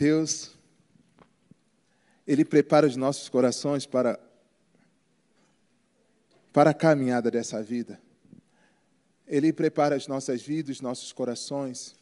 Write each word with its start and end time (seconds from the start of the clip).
Deus, 0.00 0.56
Ele 2.26 2.42
prepara 2.42 2.86
os 2.86 2.96
nossos 2.96 3.28
corações 3.28 3.84
para, 3.84 4.18
para 6.54 6.70
a 6.70 6.74
caminhada 6.74 7.30
dessa 7.30 7.62
vida. 7.62 8.00
Ele 9.26 9.52
prepara 9.52 9.94
as 9.94 10.06
nossas 10.06 10.40
vidas, 10.40 10.76
os 10.76 10.80
nossos 10.80 11.12
corações 11.12 11.94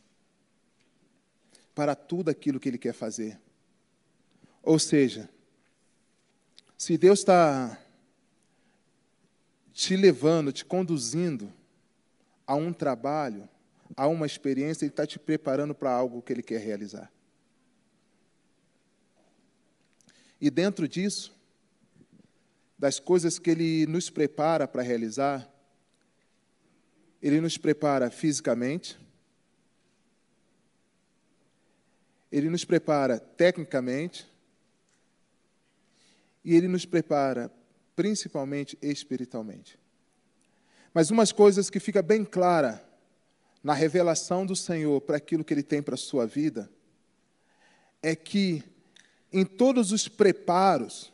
para 1.74 1.96
tudo 1.96 2.29
aquilo 2.29 2.61
que 2.61 2.69
Ele 2.69 2.79
quer 2.79 2.92
fazer. 2.92 3.37
Ou 4.62 4.78
seja, 4.78 5.28
se 6.76 6.96
Deus 6.96 7.19
está 7.19 7.76
te 9.72 9.96
levando, 9.96 10.53
te 10.53 10.65
conduzindo 10.65 11.53
a 12.46 12.54
um 12.54 12.72
trabalho, 12.72 13.49
a 13.96 14.06
uma 14.06 14.24
experiência, 14.24 14.85
Ele 14.85 14.92
está 14.92 15.04
te 15.04 15.19
preparando 15.19 15.74
para 15.74 15.90
algo 15.90 16.23
que 16.23 16.33
Ele 16.33 16.45
quer 16.45 16.60
realizar. 16.60 17.10
E 20.41 20.51
dentro 20.51 20.87
disso, 20.87 21.37
das 22.79 23.01
coisas 23.01 23.38
que 23.38 23.51
Ele 23.51 23.87
nos 23.87 24.09
prepara 24.09 24.69
para 24.69 24.83
realizar, 24.83 25.48
Ele 27.20 27.41
nos 27.41 27.59
prepara 27.59 28.10
fisicamente, 28.10 28.98
Ele 32.30 32.48
nos 32.48 32.65
prepara 32.65 33.19
tecnicamente, 33.19 34.30
e 36.45 36.55
Ele 36.55 36.68
nos 36.68 36.87
prepara 36.87 37.52
principalmente 37.96 38.79
espiritualmente. 38.80 39.79
Mas 40.95 41.10
umas 41.10 41.32
coisas 41.32 41.68
que 41.68 41.80
fica 41.80 42.01
bem 42.01 42.24
clara 42.24 42.82
na 43.62 43.74
revelação 43.74 44.46
do 44.46 44.55
Senhor 44.55 45.01
para 45.01 45.16
aquilo 45.16 45.45
que 45.45 45.52
Ele 45.52 45.65
tem 45.65 45.82
para 45.82 45.95
a 45.95 45.98
sua 45.98 46.27
vida, 46.27 46.70
é 48.01 48.15
que 48.15 48.62
em 49.32 49.45
todos 49.45 49.92
os 49.92 50.09
preparos, 50.09 51.12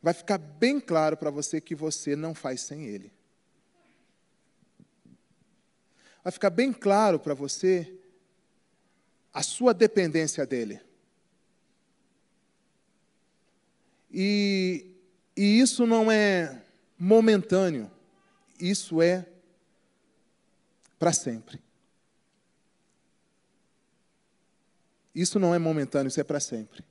vai 0.00 0.14
ficar 0.14 0.38
bem 0.38 0.80
claro 0.80 1.16
para 1.16 1.30
você 1.30 1.60
que 1.60 1.74
você 1.74 2.16
não 2.16 2.34
faz 2.34 2.62
sem 2.62 2.86
Ele. 2.86 3.12
Vai 6.22 6.32
ficar 6.32 6.50
bem 6.50 6.72
claro 6.72 7.20
para 7.20 7.34
você 7.34 7.92
a 9.32 9.42
sua 9.42 9.74
dependência 9.74 10.46
dEle. 10.46 10.80
E, 14.10 14.86
e 15.36 15.60
isso 15.60 15.86
não 15.86 16.10
é 16.10 16.62
momentâneo, 16.98 17.90
isso 18.58 19.02
é 19.02 19.26
para 20.98 21.12
sempre. 21.12 21.65
Isso 25.16 25.38
não 25.38 25.54
é 25.54 25.58
momentâneo, 25.58 26.08
isso 26.08 26.20
é 26.20 26.24
para 26.24 26.38
sempre. 26.38 26.84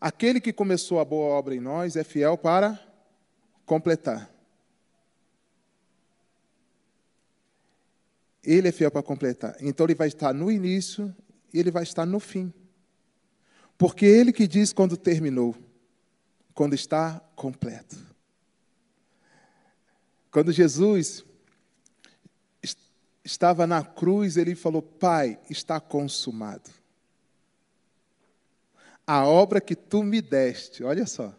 Aquele 0.00 0.40
que 0.40 0.52
começou 0.52 1.00
a 1.00 1.04
boa 1.04 1.34
obra 1.34 1.56
em 1.56 1.60
nós 1.60 1.96
é 1.96 2.04
fiel 2.04 2.38
para 2.38 2.78
completar. 3.66 4.32
Ele 8.44 8.68
é 8.68 8.72
fiel 8.72 8.92
para 8.92 9.02
completar. 9.02 9.56
Então 9.60 9.84
ele 9.84 9.96
vai 9.96 10.06
estar 10.06 10.32
no 10.32 10.52
início 10.52 11.12
e 11.52 11.58
ele 11.58 11.72
vai 11.72 11.82
estar 11.82 12.06
no 12.06 12.20
fim. 12.20 12.54
Porque 13.76 14.06
ele 14.06 14.32
que 14.32 14.46
diz 14.46 14.72
quando 14.72 14.96
terminou, 14.96 15.56
quando 16.54 16.74
está 16.74 17.18
completo. 17.34 17.98
Quando 20.30 20.52
Jesus 20.52 21.24
estava 23.28 23.66
na 23.66 23.84
cruz, 23.84 24.38
ele 24.38 24.54
falou: 24.54 24.80
Pai, 24.80 25.38
está 25.50 25.78
consumado. 25.78 26.70
A 29.06 29.26
obra 29.26 29.60
que 29.60 29.76
tu 29.76 30.02
me 30.02 30.20
deste, 30.22 30.82
olha 30.82 31.06
só. 31.06 31.34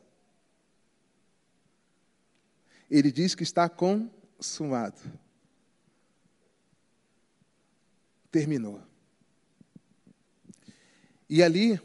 Ele 2.90 3.12
diz 3.12 3.36
que 3.36 3.44
está 3.44 3.68
consumado. 3.68 5.00
Terminou. 8.32 8.82
E 11.28 11.44
ali, 11.44 11.80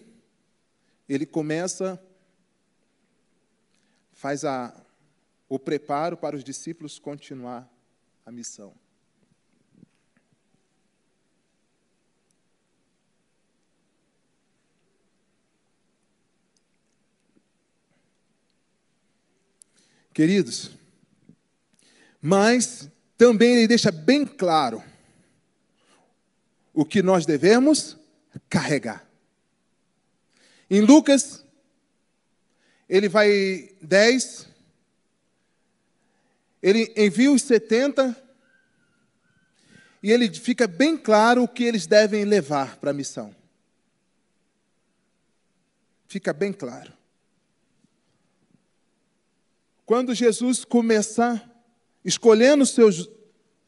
ele 1.06 1.26
começa, 1.26 2.02
faz 4.12 4.44
a, 4.44 4.74
o 5.48 5.58
preparo 5.58 6.16
para 6.16 6.36
os 6.36 6.44
discípulos 6.44 6.98
continuar 6.98 7.70
a 8.24 8.32
missão. 8.32 8.83
Queridos, 20.14 20.70
mas 22.22 22.88
também 23.18 23.56
ele 23.56 23.66
deixa 23.66 23.90
bem 23.90 24.24
claro 24.24 24.80
o 26.72 26.84
que 26.84 27.02
nós 27.02 27.26
devemos 27.26 27.98
carregar. 28.48 29.04
Em 30.70 30.80
Lucas, 30.82 31.44
ele 32.88 33.08
vai 33.08 33.74
10, 33.82 34.48
ele 36.62 36.92
envia 36.96 37.32
os 37.32 37.42
70, 37.42 38.16
e 40.00 40.12
ele 40.12 40.32
fica 40.32 40.68
bem 40.68 40.96
claro 40.96 41.42
o 41.42 41.48
que 41.48 41.64
eles 41.64 41.88
devem 41.88 42.24
levar 42.24 42.76
para 42.76 42.92
a 42.92 42.94
missão. 42.94 43.34
Fica 46.06 46.32
bem 46.32 46.52
claro. 46.52 46.92
Quando 49.86 50.14
Jesus 50.14 50.64
começar 50.64 51.50
escolhendo 52.04 52.64
seus 52.64 53.08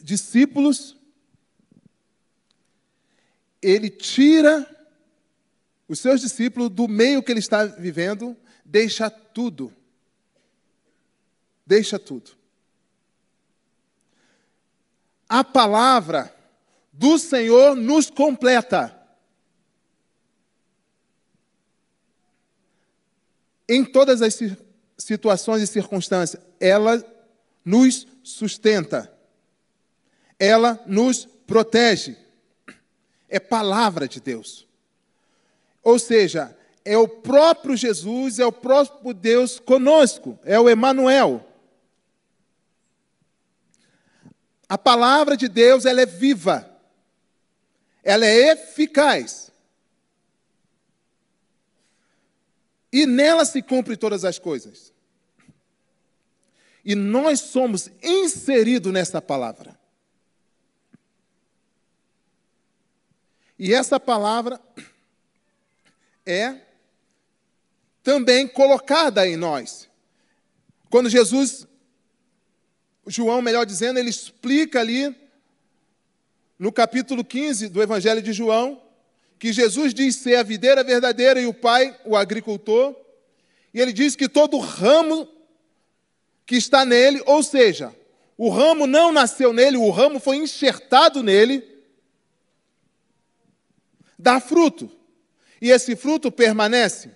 discípulos, 0.00 0.96
ele 3.60 3.90
tira 3.90 4.66
os 5.88 5.98
seus 6.00 6.20
discípulos 6.20 6.70
do 6.70 6.88
meio 6.88 7.22
que 7.22 7.30
ele 7.30 7.38
está 7.38 7.64
vivendo, 7.64 8.36
deixa 8.64 9.08
tudo. 9.08 9.72
Deixa 11.66 11.98
tudo. 11.98 12.30
A 15.28 15.42
palavra 15.42 16.34
do 16.92 17.18
Senhor 17.18 17.74
nos 17.74 18.08
completa. 18.08 18.94
Em 23.68 23.84
todas 23.84 24.22
as 24.22 24.38
situações 24.96 25.62
e 25.62 25.66
circunstâncias, 25.66 26.42
ela 26.58 27.04
nos 27.64 28.06
sustenta. 28.22 29.12
Ela 30.38 30.82
nos 30.86 31.26
protege. 31.46 32.16
É 33.28 33.38
palavra 33.40 34.06
de 34.06 34.20
Deus. 34.20 34.66
Ou 35.82 35.98
seja, 35.98 36.56
é 36.84 36.96
o 36.96 37.08
próprio 37.08 37.76
Jesus, 37.76 38.38
é 38.38 38.46
o 38.46 38.52
próprio 38.52 39.12
Deus 39.12 39.58
conosco, 39.58 40.38
é 40.44 40.58
o 40.58 40.68
Emanuel. 40.68 41.44
A 44.68 44.76
palavra 44.76 45.36
de 45.36 45.48
Deus, 45.48 45.84
ela 45.84 46.00
é 46.00 46.06
viva. 46.06 46.68
Ela 48.02 48.26
é 48.26 48.52
eficaz. 48.52 49.50
E 52.96 53.04
nela 53.04 53.44
se 53.44 53.60
cumpre 53.60 53.94
todas 53.94 54.24
as 54.24 54.38
coisas. 54.38 54.90
E 56.82 56.94
nós 56.94 57.40
somos 57.40 57.90
inseridos 58.02 58.90
nessa 58.90 59.20
palavra. 59.20 59.78
E 63.58 63.74
essa 63.74 64.00
palavra 64.00 64.58
é 66.24 66.58
também 68.02 68.48
colocada 68.48 69.28
em 69.28 69.36
nós. 69.36 69.90
Quando 70.88 71.10
Jesus, 71.10 71.68
João, 73.06 73.42
melhor 73.42 73.66
dizendo, 73.66 73.98
ele 73.98 74.08
explica 74.08 74.80
ali 74.80 75.14
no 76.58 76.72
capítulo 76.72 77.22
15 77.22 77.68
do 77.68 77.82
Evangelho 77.82 78.22
de 78.22 78.32
João, 78.32 78.82
que 79.38 79.52
Jesus 79.52 79.92
diz 79.92 80.16
ser 80.16 80.36
a 80.36 80.42
videira 80.42 80.82
verdadeira 80.82 81.40
e 81.40 81.46
o 81.46 81.54
Pai, 81.54 81.98
o 82.04 82.16
agricultor, 82.16 82.94
e 83.72 83.80
ele 83.80 83.92
diz 83.92 84.16
que 84.16 84.28
todo 84.28 84.58
ramo 84.58 85.28
que 86.46 86.56
está 86.56 86.84
nele, 86.84 87.22
ou 87.26 87.42
seja, 87.42 87.94
o 88.38 88.48
ramo 88.48 88.86
não 88.86 89.12
nasceu 89.12 89.52
nele, 89.52 89.76
o 89.76 89.90
ramo 89.90 90.18
foi 90.18 90.36
enxertado 90.36 91.22
nele, 91.22 91.62
dá 94.18 94.40
fruto 94.40 94.90
e 95.60 95.70
esse 95.70 95.96
fruto 95.96 96.30
permanece. 96.30 97.10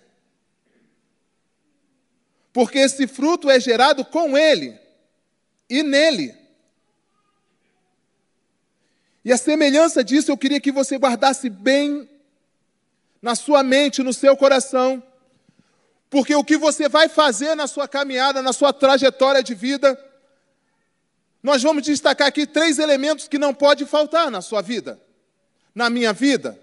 Porque 2.53 2.79
esse 2.79 3.07
fruto 3.07 3.49
é 3.49 3.61
gerado 3.61 4.05
com 4.05 4.37
ele 4.37 4.79
e 5.69 5.83
nele. 5.83 6.35
E 9.25 9.33
a 9.33 9.37
semelhança 9.37 10.03
disso 10.03 10.31
eu 10.31 10.37
queria 10.37 10.61
que 10.61 10.73
você 10.73 10.97
guardasse 10.97 11.51
bem 11.51 12.09
na 13.21 13.35
sua 13.35 13.63
mente, 13.63 14.03
no 14.03 14.13
seu 14.13 14.37
coração, 14.37 15.03
porque 16.09 16.35
o 16.35 16.43
que 16.43 16.57
você 16.57 16.89
vai 16.89 17.09
fazer 17.09 17.55
na 17.55 17.67
sua 17.67 17.87
caminhada, 17.87 18.43
na 18.43 18.53
sua 18.53 18.73
trajetória 18.73 19.43
de 19.43 19.55
vida, 19.55 19.99
nós 21.43 21.63
vamos 21.63 21.85
destacar 21.85 22.29
aqui 22.29 22.47
três 22.47 22.79
elementos 22.79 23.29
que 23.29 23.39
não 23.39 23.55
pode 23.55 23.85
faltar 23.87 24.31
na 24.31 24.43
sua 24.43 24.61
vida, 24.61 25.01
na 25.75 25.89
minha 25.89 26.13
vida. 26.13 26.59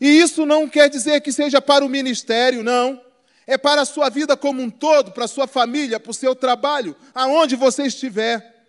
E 0.00 0.08
isso 0.08 0.46
não 0.46 0.68
quer 0.68 0.88
dizer 0.88 1.20
que 1.20 1.30
seja 1.30 1.60
para 1.60 1.84
o 1.84 1.88
ministério, 1.88 2.62
não. 2.62 3.00
É 3.46 3.58
para 3.58 3.82
a 3.82 3.84
sua 3.84 4.08
vida 4.08 4.36
como 4.36 4.62
um 4.62 4.70
todo, 4.70 5.12
para 5.12 5.24
a 5.24 5.28
sua 5.28 5.46
família, 5.46 6.00
para 6.00 6.10
o 6.10 6.14
seu 6.14 6.34
trabalho, 6.34 6.96
aonde 7.14 7.56
você 7.56 7.82
estiver. 7.82 8.59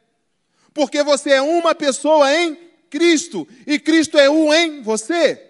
Porque 0.73 1.03
você 1.03 1.31
é 1.31 1.41
uma 1.41 1.75
pessoa 1.75 2.33
em 2.33 2.56
Cristo 2.89 3.47
e 3.65 3.79
Cristo 3.79 4.18
é 4.18 4.29
um 4.29 4.53
em 4.53 4.81
você. 4.81 5.50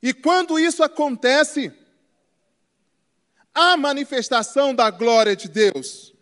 E 0.00 0.14
quando 0.14 0.58
isso 0.58 0.82
acontece, 0.82 1.72
a 3.52 3.76
manifestação 3.76 4.72
da 4.72 4.90
glória 4.90 5.34
de 5.34 5.48
Deus, 5.48 6.14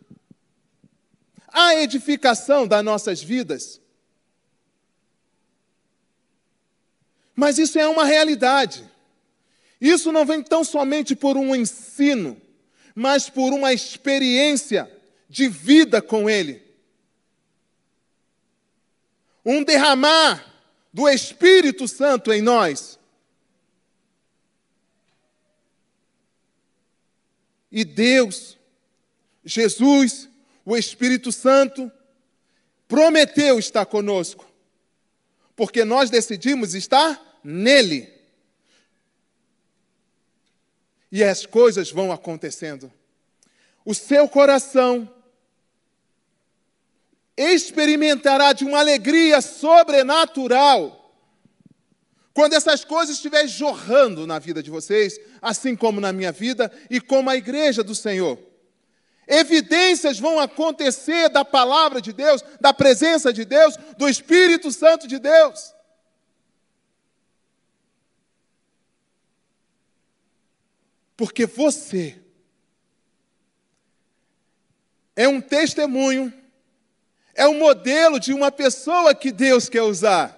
a 1.48 1.74
edificação 1.74 2.66
das 2.66 2.82
nossas 2.82 3.22
vidas. 3.22 3.80
Mas 7.34 7.58
isso 7.58 7.78
é 7.78 7.86
uma 7.86 8.04
realidade. 8.04 8.90
Isso 9.78 10.10
não 10.10 10.24
vem 10.24 10.42
tão 10.42 10.64
somente 10.64 11.14
por 11.14 11.36
um 11.36 11.54
ensino, 11.54 12.40
mas 12.98 13.28
por 13.28 13.52
uma 13.52 13.74
experiência 13.74 14.90
de 15.28 15.48
vida 15.48 16.00
com 16.00 16.30
Ele. 16.30 16.62
Um 19.44 19.62
derramar 19.62 20.42
do 20.90 21.06
Espírito 21.06 21.86
Santo 21.86 22.32
em 22.32 22.40
nós. 22.40 22.98
E 27.70 27.84
Deus, 27.84 28.56
Jesus, 29.44 30.26
o 30.64 30.74
Espírito 30.74 31.30
Santo, 31.30 31.92
prometeu 32.88 33.58
estar 33.58 33.84
conosco, 33.84 34.50
porque 35.54 35.84
nós 35.84 36.08
decidimos 36.08 36.74
estar 36.74 37.38
nele. 37.44 38.15
E 41.10 41.22
as 41.22 41.46
coisas 41.46 41.90
vão 41.90 42.12
acontecendo. 42.12 42.92
O 43.84 43.94
seu 43.94 44.28
coração 44.28 45.08
experimentará 47.36 48.52
de 48.52 48.64
uma 48.64 48.78
alegria 48.78 49.40
sobrenatural 49.40 51.02
quando 52.32 52.52
essas 52.52 52.84
coisas 52.84 53.16
estiverem 53.16 53.48
jorrando 53.48 54.26
na 54.26 54.38
vida 54.38 54.62
de 54.62 54.70
vocês, 54.70 55.18
assim 55.40 55.74
como 55.74 56.02
na 56.02 56.12
minha 56.12 56.32
vida 56.32 56.70
e 56.90 57.00
como 57.00 57.30
a 57.30 57.36
igreja 57.36 57.82
do 57.82 57.94
Senhor. 57.94 58.38
Evidências 59.26 60.18
vão 60.18 60.38
acontecer 60.38 61.30
da 61.30 61.44
palavra 61.44 62.00
de 62.00 62.12
Deus, 62.12 62.44
da 62.60 62.74
presença 62.74 63.32
de 63.32 63.44
Deus, 63.44 63.76
do 63.96 64.08
Espírito 64.08 64.70
Santo 64.70 65.08
de 65.08 65.18
Deus. 65.18 65.74
Porque 71.16 71.46
você 71.46 72.18
é 75.14 75.26
um 75.26 75.40
testemunho, 75.40 76.32
é 77.34 77.48
um 77.48 77.58
modelo 77.58 78.20
de 78.20 78.34
uma 78.34 78.52
pessoa 78.52 79.14
que 79.14 79.32
Deus 79.32 79.68
quer 79.68 79.82
usar. 79.82 80.36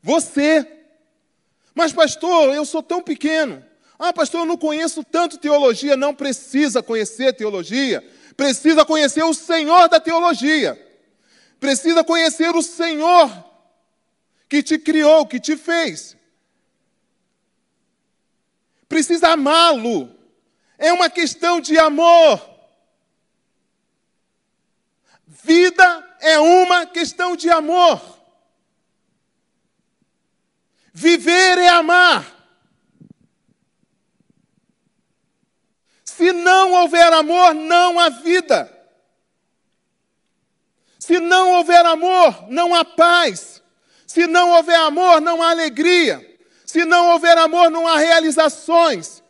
Você. 0.00 0.66
Mas, 1.74 1.92
pastor, 1.92 2.54
eu 2.54 2.64
sou 2.64 2.82
tão 2.82 3.02
pequeno. 3.02 3.64
Ah, 3.98 4.12
pastor, 4.12 4.40
eu 4.40 4.46
não 4.46 4.56
conheço 4.56 5.02
tanto 5.02 5.38
teologia. 5.38 5.96
Não 5.96 6.14
precisa 6.14 6.82
conhecer 6.82 7.32
teologia. 7.32 8.04
Precisa 8.36 8.84
conhecer 8.84 9.24
o 9.24 9.34
Senhor 9.34 9.88
da 9.88 9.98
teologia. 9.98 10.80
Precisa 11.58 12.04
conhecer 12.04 12.54
o 12.54 12.62
Senhor 12.62 13.30
que 14.48 14.62
te 14.62 14.78
criou, 14.78 15.26
que 15.26 15.40
te 15.40 15.56
fez 15.56 16.16
precisa 18.92 19.28
amá-lo. 19.28 20.14
É 20.76 20.92
uma 20.92 21.08
questão 21.08 21.62
de 21.62 21.78
amor. 21.78 22.50
Vida 25.26 26.16
é 26.20 26.38
uma 26.38 26.84
questão 26.84 27.34
de 27.34 27.48
amor. 27.48 28.00
Viver 30.92 31.56
é 31.56 31.68
amar. 31.68 32.22
Se 36.04 36.30
não 36.32 36.72
houver 36.72 37.10
amor, 37.14 37.54
não 37.54 37.98
há 37.98 38.10
vida. 38.10 38.70
Se 40.98 41.18
não 41.18 41.54
houver 41.54 41.84
amor, 41.86 42.46
não 42.50 42.74
há 42.74 42.84
paz. 42.84 43.62
Se 44.06 44.26
não 44.26 44.50
houver 44.50 44.76
amor, 44.76 45.22
não 45.22 45.42
há 45.42 45.50
alegria. 45.50 46.31
Se 46.72 46.86
não 46.86 47.10
houver 47.10 47.36
amor, 47.36 47.70
não 47.70 47.86
há 47.86 47.98
realizações. 47.98 49.22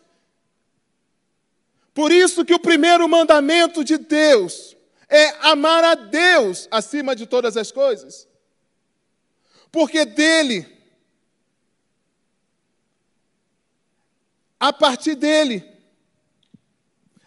Por 1.93 2.13
isso 2.13 2.45
que 2.45 2.55
o 2.55 2.61
primeiro 2.61 3.09
mandamento 3.09 3.83
de 3.83 3.99
Deus 3.99 4.77
é 5.09 5.31
amar 5.41 5.83
a 5.83 5.97
Deus 5.97 6.69
acima 6.71 7.17
de 7.17 7.27
todas 7.27 7.57
as 7.57 7.73
coisas. 7.73 8.29
Porque 9.73 10.05
dele, 10.05 10.65
a 14.61 14.73
partir 14.73 15.17
dele, 15.17 15.69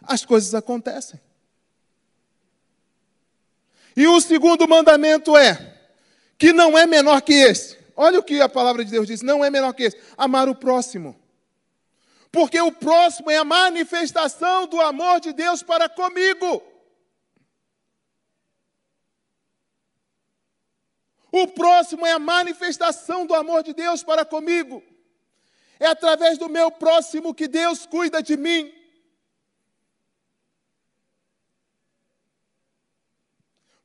as 0.02 0.24
coisas 0.24 0.56
acontecem. 0.56 1.20
E 3.98 4.08
o 4.08 4.22
segundo 4.22 4.66
mandamento 4.66 5.36
é, 5.36 5.78
que 6.38 6.54
não 6.54 6.78
é 6.78 6.86
menor 6.88 7.22
que 7.22 7.34
esse, 7.34 7.85
Olha 7.96 8.20
o 8.20 8.24
que 8.24 8.42
a 8.42 8.50
palavra 8.50 8.84
de 8.84 8.92
Deus 8.92 9.08
diz: 9.08 9.22
não 9.22 9.44
é 9.44 9.50
menor 9.50 9.74
que 9.74 9.84
esse. 9.84 9.98
Amar 10.18 10.50
o 10.50 10.56
próximo. 10.56 11.20
Porque 12.32 12.60
o 12.60 12.72
próximo 12.72 13.32
é 13.32 13.38
a 13.38 13.46
manifestação 13.46 14.68
do 14.68 14.82
amor 14.82 15.22
de 15.22 15.32
Deus 15.32 15.64
para 15.64 15.88
comigo. 15.88 16.62
O 21.32 21.48
próximo 21.48 22.06
é 22.06 22.12
a 22.12 22.20
manifestação 22.20 23.26
do 23.26 23.34
amor 23.34 23.64
de 23.64 23.74
Deus 23.74 24.04
para 24.04 24.26
comigo. 24.26 24.84
É 25.80 25.88
através 25.88 26.38
do 26.38 26.50
meu 26.50 26.72
próximo 26.72 27.34
que 27.34 27.48
Deus 27.48 27.86
cuida 27.86 28.22
de 28.22 28.36
mim. 28.36 28.74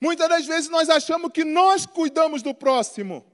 Muitas 0.00 0.29
das 0.29 0.47
vezes 0.47 0.71
nós 0.71 0.88
achamos 0.88 1.31
que 1.31 1.45
nós 1.45 1.87
cuidamos 1.87 2.43
do 2.43 2.55
próximo. 2.55 3.30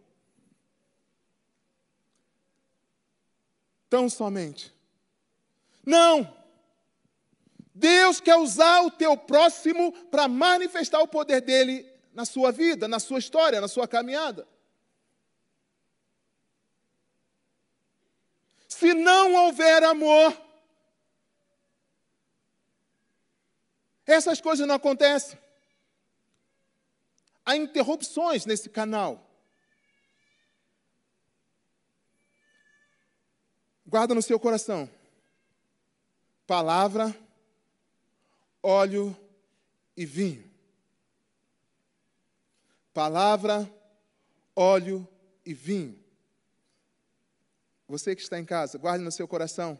Tão 3.88 4.08
somente. 4.08 4.72
Não! 5.84 6.34
Deus 7.74 8.20
quer 8.20 8.36
usar 8.36 8.82
o 8.82 8.90
teu 8.90 9.16
próximo 9.16 9.92
para 10.06 10.26
manifestar 10.26 11.00
o 11.00 11.08
poder 11.08 11.42
dele 11.42 11.86
na 12.14 12.24
sua 12.24 12.50
vida, 12.50 12.88
na 12.88 12.98
sua 12.98 13.18
história, 13.18 13.60
na 13.60 13.68
sua 13.68 13.86
caminhada. 13.86 14.48
Se 18.66 18.94
não 18.94 19.34
houver 19.34 19.82
amor, 19.84 20.34
essas 24.06 24.40
coisas 24.40 24.66
não 24.66 24.74
acontecem. 24.76 25.38
Há 27.44 27.56
interrupções 27.56 28.46
nesse 28.46 28.70
canal. 28.70 29.25
Guarda 33.86 34.14
no 34.14 34.22
seu 34.22 34.40
coração. 34.40 34.90
Palavra, 36.46 37.16
óleo 38.62 39.16
e 39.96 40.04
vinho. 40.04 40.44
Palavra, 42.92 43.70
óleo 44.54 45.06
e 45.44 45.54
vinho. 45.54 45.98
Você 47.86 48.16
que 48.16 48.22
está 48.22 48.38
em 48.38 48.44
casa, 48.44 48.78
guarde 48.78 49.04
no 49.04 49.12
seu 49.12 49.28
coração. 49.28 49.78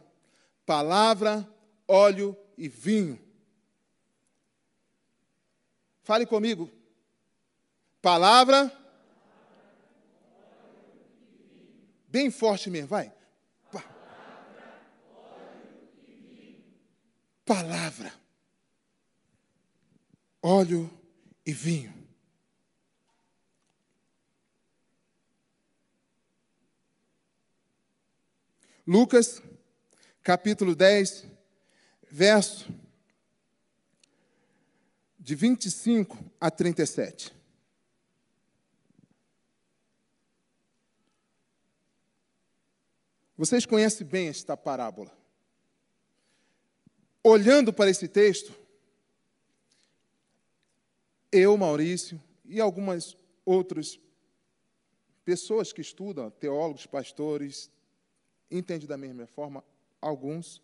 Palavra, 0.65 1.45
óleo 1.87 2.37
e 2.57 2.69
vinho. 2.69 3.19
Fale 6.03 6.25
comigo. 6.25 6.71
Palavra. 8.01 8.71
Bem 12.07 12.31
forte 12.31 12.69
mesmo, 12.69 12.87
vai. 12.87 13.16
Palavra. 17.47 18.13
óleo 20.41 20.89
e 21.45 21.53
vinho. 21.53 21.93
Lucas, 28.85 29.41
capítulo 30.21 30.75
10, 30.75 31.25
verso 32.11 32.69
de 35.17 35.33
25 35.33 36.17
a 36.39 36.51
37. 36.51 37.33
Vocês 43.37 43.65
conhecem 43.65 44.05
bem 44.05 44.27
esta 44.27 44.55
parábola. 44.55 45.16
Olhando 47.29 47.73
para 47.73 47.89
esse 47.89 48.07
texto, 48.07 48.53
eu, 51.29 51.57
Maurício, 51.57 52.23
e 52.45 52.61
algumas 52.61 53.17
outras 53.43 53.99
pessoas 55.25 55.73
que 55.73 55.81
estudam, 55.81 56.31
teólogos, 56.31 56.85
pastores, 56.85 57.69
entendem 58.49 58.87
da 58.87 58.95
mesma 58.95 59.27
forma, 59.27 59.61
alguns. 59.99 60.61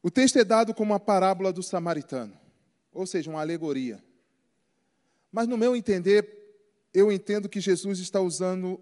O 0.00 0.08
texto 0.08 0.38
é 0.38 0.44
dado 0.44 0.72
como 0.72 0.92
uma 0.92 1.00
parábola 1.00 1.52
do 1.52 1.64
samaritano, 1.64 2.38
ou 2.92 3.08
seja, 3.08 3.28
uma 3.28 3.40
alegoria. 3.40 4.00
Mas, 5.32 5.48
no 5.48 5.58
meu 5.58 5.74
entender, 5.74 6.54
eu 6.94 7.10
entendo 7.10 7.48
que 7.48 7.60
Jesus 7.60 7.98
está 7.98 8.20
usando 8.20 8.80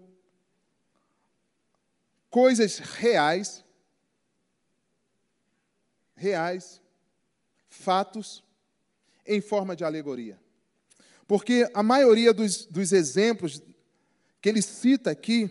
coisas 2.29 2.77
reais, 2.77 3.65
reais, 6.21 6.79
fatos, 7.67 8.43
em 9.25 9.41
forma 9.41 9.75
de 9.75 9.83
alegoria. 9.83 10.39
Porque 11.27 11.69
a 11.73 11.81
maioria 11.81 12.33
dos, 12.33 12.65
dos 12.65 12.91
exemplos 12.91 13.61
que 14.39 14.49
ele 14.49 14.61
cita 14.61 15.09
aqui 15.11 15.49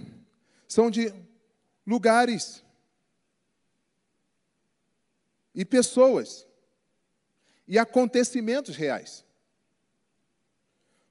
são 0.69 0.91
de 0.91 1.13
lugares 1.87 2.63
e 5.55 5.65
pessoas 5.65 6.47
e 7.67 7.79
acontecimentos 7.79 8.77
reais. 8.77 9.25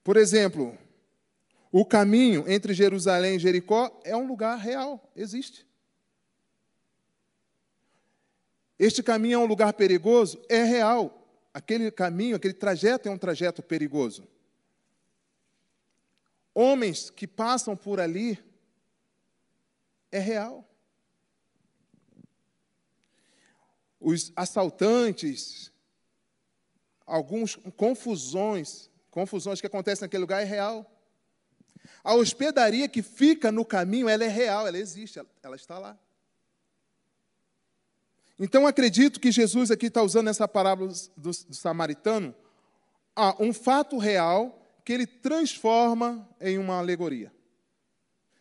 Por 0.04 0.16
exemplo, 0.16 0.78
o 1.72 1.86
caminho 1.86 2.46
entre 2.48 2.74
Jerusalém 2.74 3.36
e 3.36 3.40
Jericó 3.40 4.00
é 4.04 4.16
um 4.16 4.28
lugar 4.28 4.58
real, 4.58 5.12
existe. 5.16 5.69
Este 8.80 9.04
caminho 9.04 9.36
é 9.36 9.38
um 9.38 9.46
lugar 9.46 9.74
perigoso? 9.74 10.42
É 10.48 10.64
real. 10.64 11.28
Aquele 11.54 11.92
caminho, 11.92 12.38
aquele 12.38 12.54
trajeto 12.54 13.10
é 13.10 13.12
um 13.12 13.18
trajeto 13.18 13.62
perigoso. 13.62 14.26
Homens 16.54 17.10
que 17.10 17.28
passam 17.28 17.76
por 17.76 18.00
ali 18.00 18.40
é 20.10 20.20
real. 20.20 20.66
Os 24.00 24.32
assaltantes, 24.34 25.74
algumas 27.06 27.58
confusões, 27.76 28.90
confusões 29.12 29.60
que 29.60 29.68
acontecem 29.68 30.06
naquele 30.06 30.22
lugar 30.22 30.42
é 30.42 30.46
real. 30.46 30.90
A 32.02 32.14
hospedaria 32.14 32.88
que 32.88 33.02
fica 33.02 33.52
no 33.52 33.66
caminho, 33.66 34.08
ela 34.08 34.24
é 34.24 34.28
real, 34.28 34.66
ela 34.66 34.78
existe, 34.78 35.20
ela, 35.20 35.30
ela 35.44 35.56
está 35.58 35.78
lá. 35.78 36.00
Então 38.40 38.66
acredito 38.66 39.20
que 39.20 39.32
Jesus 39.32 39.70
aqui 39.70 39.88
está 39.88 40.02
usando 40.02 40.30
essa 40.30 40.48
parábola 40.48 40.94
do, 41.18 41.30
do 41.30 41.54
samaritano, 41.54 42.34
ah, 43.14 43.36
um 43.38 43.52
fato 43.52 43.98
real 43.98 44.56
que 44.86 44.94
ele 44.94 45.06
transforma 45.06 46.28
em 46.40 46.58
uma 46.58 46.78
alegoria. 46.78 47.34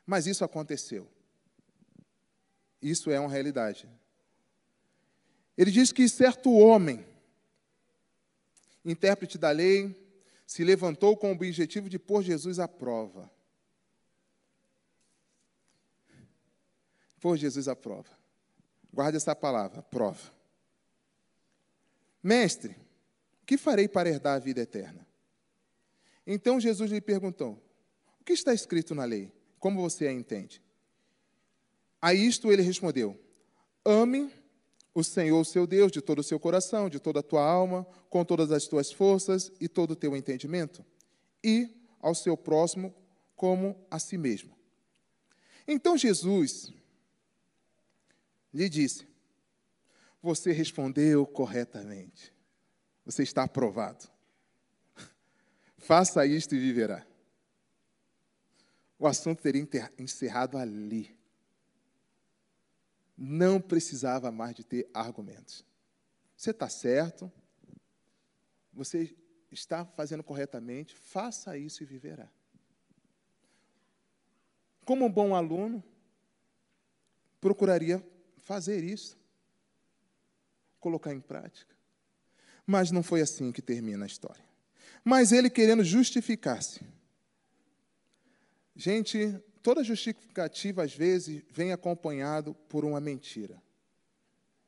Mas 0.06 0.26
isso 0.26 0.44
aconteceu. 0.44 1.08
Isso 2.80 3.10
é 3.10 3.18
uma 3.18 3.28
realidade. 3.28 3.88
Ele 5.56 5.72
diz 5.72 5.90
que 5.90 6.08
certo 6.08 6.52
homem, 6.52 7.04
intérprete 8.84 9.36
da 9.36 9.50
lei, 9.50 10.08
se 10.46 10.62
levantou 10.62 11.16
com 11.16 11.30
o 11.30 11.34
objetivo 11.34 11.88
de 11.90 11.98
pôr 11.98 12.22
Jesus 12.22 12.60
à 12.60 12.68
prova. 12.68 13.28
Pôr 17.20 17.36
Jesus 17.36 17.66
à 17.66 17.74
prova. 17.74 18.17
Guarde 18.92 19.16
essa 19.16 19.34
palavra, 19.34 19.82
prova. 19.82 20.32
Mestre, 22.22 22.76
o 23.42 23.46
que 23.46 23.56
farei 23.56 23.88
para 23.88 24.08
herdar 24.08 24.36
a 24.36 24.38
vida 24.38 24.60
eterna? 24.60 25.06
Então 26.26 26.60
Jesus 26.60 26.90
lhe 26.90 27.00
perguntou: 27.00 27.62
O 28.20 28.24
que 28.24 28.32
está 28.32 28.52
escrito 28.52 28.94
na 28.94 29.04
lei? 29.04 29.32
Como 29.58 29.80
você 29.80 30.06
a 30.06 30.12
entende? 30.12 30.62
A 32.00 32.12
isto 32.12 32.52
ele 32.52 32.62
respondeu: 32.62 33.18
Ame 33.84 34.32
o 34.94 35.04
Senhor, 35.04 35.44
seu 35.44 35.66
Deus, 35.66 35.92
de 35.92 36.00
todo 36.00 36.18
o 36.18 36.24
seu 36.24 36.40
coração, 36.40 36.88
de 36.88 36.98
toda 36.98 37.20
a 37.20 37.22
tua 37.22 37.42
alma, 37.42 37.86
com 38.10 38.24
todas 38.24 38.50
as 38.50 38.66
tuas 38.66 38.90
forças 38.90 39.52
e 39.60 39.68
todo 39.68 39.92
o 39.92 39.96
teu 39.96 40.16
entendimento, 40.16 40.84
e 41.42 41.70
ao 42.00 42.14
seu 42.14 42.36
próximo 42.36 42.94
como 43.36 43.86
a 43.90 43.98
si 43.98 44.18
mesmo. 44.18 44.56
Então 45.66 45.96
Jesus 45.96 46.72
lhe 48.52 48.68
disse: 48.68 49.06
Você 50.22 50.52
respondeu 50.52 51.26
corretamente. 51.26 52.32
Você 53.04 53.22
está 53.22 53.44
aprovado. 53.44 54.08
Faça 55.78 56.26
isto 56.26 56.54
e 56.54 56.58
viverá. 56.58 57.06
O 58.98 59.06
assunto 59.06 59.42
teria 59.42 59.66
encerrado 59.98 60.58
ali. 60.58 61.16
Não 63.16 63.60
precisava 63.60 64.30
mais 64.30 64.54
de 64.54 64.64
ter 64.64 64.88
argumentos. 64.92 65.64
Você 66.36 66.50
está 66.50 66.68
certo, 66.68 67.32
você 68.72 69.16
está 69.50 69.84
fazendo 69.84 70.22
corretamente, 70.22 70.94
faça 70.94 71.56
isso 71.56 71.82
e 71.82 71.86
viverá. 71.86 72.30
Como 74.84 75.04
um 75.04 75.10
bom 75.10 75.34
aluno, 75.34 75.82
procuraria 77.40 78.04
fazer 78.48 78.82
isso, 78.82 79.14
colocar 80.80 81.12
em 81.12 81.20
prática. 81.20 81.76
Mas 82.66 82.90
não 82.90 83.02
foi 83.02 83.20
assim 83.20 83.52
que 83.52 83.60
termina 83.60 84.06
a 84.06 84.06
história. 84.06 84.42
Mas 85.04 85.32
ele 85.32 85.50
querendo 85.50 85.84
justificar-se. 85.84 86.80
Gente, 88.74 89.38
toda 89.62 89.84
justificativa 89.84 90.82
às 90.82 90.94
vezes 90.94 91.42
vem 91.50 91.72
acompanhado 91.72 92.54
por 92.70 92.86
uma 92.86 93.00
mentira, 93.00 93.62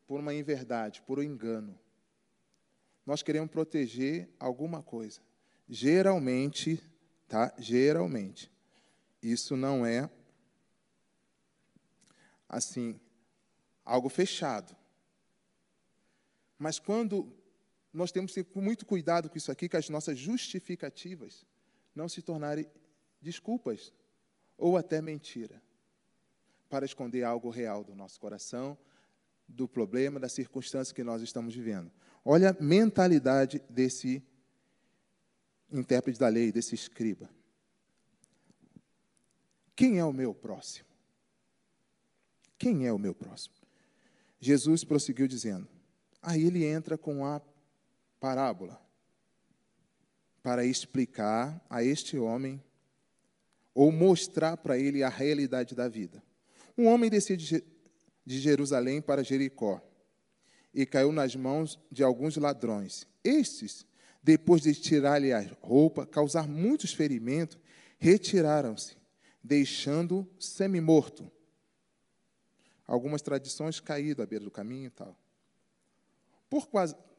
por 0.07 0.21
uma 0.21 0.35
inverdade, 0.35 1.01
por 1.01 1.19
um 1.19 1.23
engano. 1.23 1.79
Nós 3.07 3.23
queremos 3.23 3.51
proteger 3.51 4.29
alguma 4.39 4.83
coisa. 4.83 5.23
Geralmente, 5.67 6.79
tá? 7.27 7.55
Geralmente. 7.57 8.53
Isso 9.23 9.57
não 9.57 9.87
é 9.87 10.11
assim 12.47 13.01
algo 13.91 14.09
fechado. 14.09 14.77
Mas 16.57 16.79
quando 16.79 17.37
nós 17.93 18.13
temos 18.13 18.33
que 18.33 18.45
ter 18.45 18.61
muito 18.61 18.87
cuidado 18.87 19.29
com 19.29 19.37
isso 19.37 19.51
aqui, 19.51 19.69
que 19.69 19.77
as 19.77 19.89
nossas 19.89 20.17
justificativas 20.17 21.45
não 21.93 22.09
se 22.09 22.23
tornarem 22.23 22.71
desculpas 23.21 23.93
ou 24.57 24.77
até 24.77 25.03
mentira, 25.03 25.61
para 26.69 26.85
esconder 26.85 27.25
algo 27.25 27.51
real 27.51 27.83
do 27.83 27.97
nosso 27.97 28.21
coração, 28.21 28.79
do 29.49 29.67
problema, 29.67 30.21
da 30.21 30.29
circunstância 30.29 30.95
que 30.95 31.03
nós 31.03 31.21
estamos 31.21 31.53
vivendo. 31.53 31.91
Olha 32.25 32.51
a 32.51 32.63
mentalidade 32.63 33.61
desse 33.69 34.23
intérprete 35.73 36.21
da 36.21 36.29
lei, 36.29 36.53
desse 36.53 36.77
escriba. 36.77 37.29
Quem 39.75 39.99
é 39.99 40.05
o 40.05 40.13
meu 40.13 40.33
próximo? 40.33 40.89
Quem 42.57 42.87
é 42.87 42.93
o 42.93 42.99
meu 42.99 43.15
próximo? 43.15 43.60
Jesus 44.41 44.83
prosseguiu 44.83 45.29
dizendo. 45.29 45.69
Aí 46.23 46.45
ele 46.45 46.65
entra 46.65 46.97
com 46.97 47.25
a 47.25 47.41
parábola 48.19 48.81
para 50.43 50.65
explicar 50.65 51.65
a 51.69 51.85
este 51.85 52.19
homem 52.19 52.63
ou 53.75 53.93
mostrar 53.93 54.57
para 54.57 54.79
ele 54.79 55.03
a 55.03 55.09
realidade 55.09 55.75
da 55.75 55.89
vida. 55.89 56.23
Um 56.77 56.87
homem 56.87 57.11
descia 57.11 57.37
de 57.37 57.63
Jerusalém 58.27 59.03
para 59.03 59.23
Jericó 59.23 59.81
e 60.73 60.87
caiu 60.87 61.13
nas 61.13 61.37
mãos 61.37 61.79
de 61.91 62.03
alguns 62.03 62.37
ladrões. 62.37 63.07
Estes, 63.23 63.87
depois 64.23 64.63
de 64.63 64.75
tirar-lhe 64.75 65.33
a 65.33 65.41
roupa, 65.61 66.07
causar 66.07 66.49
muitos 66.49 66.93
ferimentos, 66.93 67.59
retiraram-se, 67.99 68.97
deixando 69.43 70.27
semi-morto 70.39 71.31
algumas 72.91 73.23
tradições 73.23 73.79
caídas 73.79 74.25
à 74.25 74.27
beira 74.27 74.45
do 74.45 74.51
caminho 74.51 74.89
e 74.89 74.91
tal. 74.91 75.17
Por 76.51 76.69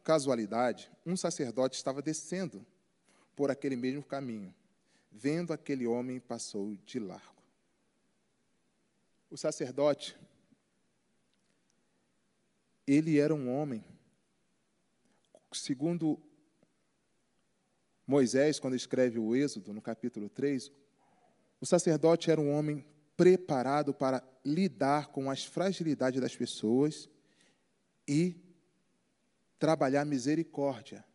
casualidade, 0.03 0.91
um 1.05 1.15
sacerdote 1.15 1.77
estava 1.77 2.01
descendo 2.01 2.67
por 3.37 3.49
aquele 3.49 3.77
mesmo 3.77 4.03
caminho. 4.03 4.53
Vendo 5.09 5.53
aquele 5.53 5.87
homem, 5.87 6.19
passou 6.19 6.75
de 6.85 6.99
largo. 6.99 7.41
O 9.29 9.37
sacerdote, 9.37 10.17
ele 12.85 13.17
era 13.17 13.33
um 13.33 13.49
homem, 13.49 13.81
segundo 15.53 16.21
Moisés, 18.05 18.59
quando 18.59 18.75
escreve 18.75 19.17
o 19.17 19.33
Êxodo, 19.33 19.71
no 19.71 19.81
capítulo 19.81 20.27
3, 20.27 20.69
o 21.61 21.65
sacerdote 21.65 22.29
era 22.29 22.41
um 22.41 22.51
homem 22.51 22.85
preparado 23.21 23.93
para 23.93 24.23
lidar 24.43 25.09
com 25.09 25.29
as 25.29 25.45
fragilidades 25.45 26.19
das 26.19 26.35
pessoas 26.35 27.07
e 28.07 28.35
trabalhar 29.59 30.05
misericórdia. 30.05 31.05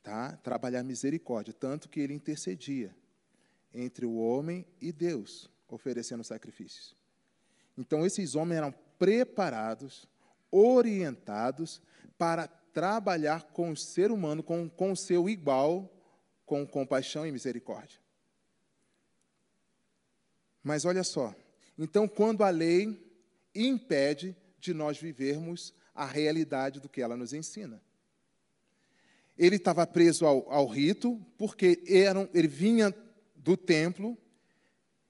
Tá? 0.00 0.36
Trabalhar 0.44 0.84
misericórdia, 0.84 1.52
tanto 1.52 1.88
que 1.88 1.98
ele 1.98 2.14
intercedia 2.14 2.94
entre 3.74 4.06
o 4.06 4.14
homem 4.14 4.64
e 4.80 4.92
Deus, 4.92 5.50
oferecendo 5.68 6.22
sacrifícios. 6.22 6.94
Então, 7.76 8.06
esses 8.06 8.36
homens 8.36 8.58
eram 8.58 8.72
preparados, 8.96 10.08
orientados 10.52 11.82
para 12.16 12.46
trabalhar 12.46 13.42
com 13.42 13.72
o 13.72 13.76
ser 13.76 14.12
humano, 14.12 14.40
com, 14.40 14.70
com 14.70 14.92
o 14.92 14.96
seu 14.96 15.28
igual, 15.28 15.92
com 16.46 16.64
compaixão 16.64 17.26
e 17.26 17.32
misericórdia. 17.32 17.98
Mas 20.68 20.84
olha 20.84 21.02
só, 21.02 21.34
então, 21.78 22.06
quando 22.06 22.44
a 22.44 22.50
lei 22.50 23.02
impede 23.54 24.36
de 24.60 24.74
nós 24.74 24.98
vivermos 24.98 25.72
a 25.94 26.04
realidade 26.04 26.78
do 26.78 26.90
que 26.90 27.00
ela 27.00 27.16
nos 27.16 27.32
ensina. 27.32 27.82
Ele 29.38 29.56
estava 29.56 29.86
preso 29.86 30.26
ao, 30.26 30.52
ao 30.52 30.66
rito, 30.66 31.24
porque 31.38 31.82
era, 31.88 32.28
ele 32.34 32.48
vinha 32.48 32.94
do 33.34 33.56
templo, 33.56 34.14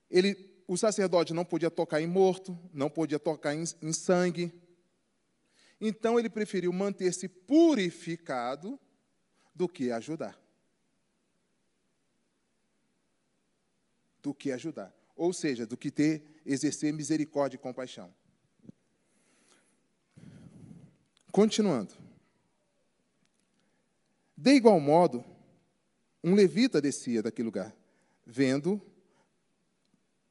ele, 0.08 0.62
o 0.68 0.76
sacerdote 0.76 1.34
não 1.34 1.44
podia 1.44 1.72
tocar 1.72 2.00
em 2.00 2.06
morto, 2.06 2.56
não 2.72 2.88
podia 2.88 3.18
tocar 3.18 3.52
em, 3.52 3.64
em 3.82 3.92
sangue. 3.92 4.52
Então 5.80 6.20
ele 6.20 6.30
preferiu 6.30 6.72
manter-se 6.72 7.26
purificado 7.26 8.78
do 9.52 9.68
que 9.68 9.90
ajudar. 9.90 10.40
Do 14.22 14.32
que 14.32 14.52
ajudar. 14.52 14.96
Ou 15.18 15.32
seja, 15.32 15.66
do 15.66 15.76
que 15.76 15.90
ter, 15.90 16.22
exercer 16.46 16.92
misericórdia 16.92 17.56
e 17.56 17.60
compaixão. 17.60 18.14
Continuando. 21.32 21.92
De 24.36 24.52
igual 24.52 24.78
modo, 24.78 25.24
um 26.22 26.34
levita 26.34 26.80
descia 26.80 27.20
daquele 27.20 27.46
lugar, 27.46 27.76
vendo, 28.24 28.80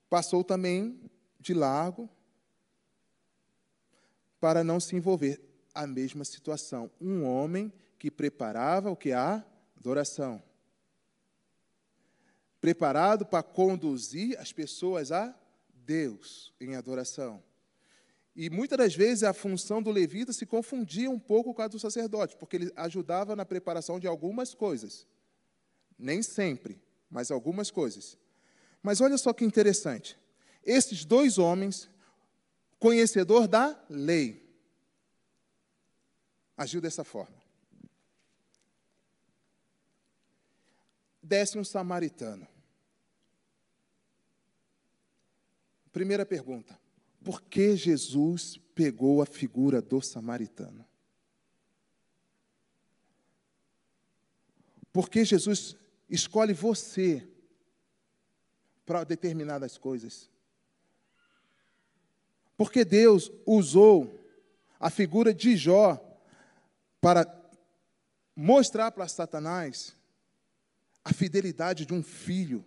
passou 0.10 0.42
também 0.42 0.98
de 1.38 1.54
largo 1.54 2.10
para 4.40 4.64
não 4.64 4.80
se 4.80 4.96
envolver. 4.96 5.44
A 5.74 5.86
mesma 5.86 6.24
situação. 6.24 6.90
Um 7.00 7.24
homem 7.24 7.72
que 8.00 8.10
preparava 8.10 8.90
o 8.90 8.96
que? 8.96 9.12
A 9.12 9.46
adoração. 9.78 10.42
Preparado 12.60 13.26
para 13.26 13.44
conduzir 13.44 14.38
as 14.40 14.52
pessoas 14.52 15.12
a 15.12 15.36
Deus 15.86 16.54
em 16.60 16.76
adoração. 16.76 17.44
E 18.36 18.50
muitas 18.52 18.78
das 18.78 18.96
vezes 18.96 19.24
a 19.24 19.34
função 19.34 19.82
do 19.82 19.90
levita 19.90 20.32
se 20.32 20.46
confundia 20.46 21.10
um 21.10 21.18
pouco 21.18 21.54
com 21.54 21.62
a 21.64 21.68
do 21.68 21.80
sacerdote, 21.80 22.36
porque 22.38 22.58
ele 22.58 22.72
ajudava 22.76 23.36
na 23.36 23.44
preparação 23.44 24.00
de 24.00 24.06
algumas 24.06 24.54
coisas. 24.54 25.08
Nem 25.98 26.22
sempre, 26.22 26.80
mas 27.10 27.32
algumas 27.32 27.72
coisas. 27.72 28.16
Mas 28.84 29.02
olha 29.02 29.18
só 29.18 29.34
que 29.34 29.44
interessante. 29.44 30.20
Esses 30.64 31.04
dois 31.04 31.40
homens, 31.40 31.90
conhecedor 32.78 33.48
da 33.48 33.76
lei, 33.90 34.48
agiu 36.56 36.80
dessa 36.80 37.04
forma. 37.04 37.37
Desce 41.28 41.58
um 41.58 41.64
samaritano. 41.64 42.48
Primeira 45.92 46.26
pergunta: 46.26 46.80
por 47.22 47.42
que 47.42 47.76
Jesus 47.76 48.58
pegou 48.74 49.22
a 49.22 49.26
figura 49.26 49.82
do 49.82 50.02
samaritano? 50.02 50.88
Por 54.94 55.10
que 55.10 55.26
Jesus 55.26 55.76
escolhe 56.10 56.54
você 56.54 57.28
para 58.86 59.04
determinadas 59.04 59.78
coisas? 59.78 60.30
Porque 62.56 62.86
Deus 62.86 63.30
usou 63.46 64.18
a 64.80 64.90
figura 64.90 65.34
de 65.34 65.58
Jó 65.58 66.02
para 67.02 67.28
mostrar 68.34 68.92
para 68.92 69.10
Satanás 69.10 69.97
a 71.08 71.14
fidelidade 71.14 71.86
de 71.86 71.94
um 71.94 72.04
filho, 72.04 72.66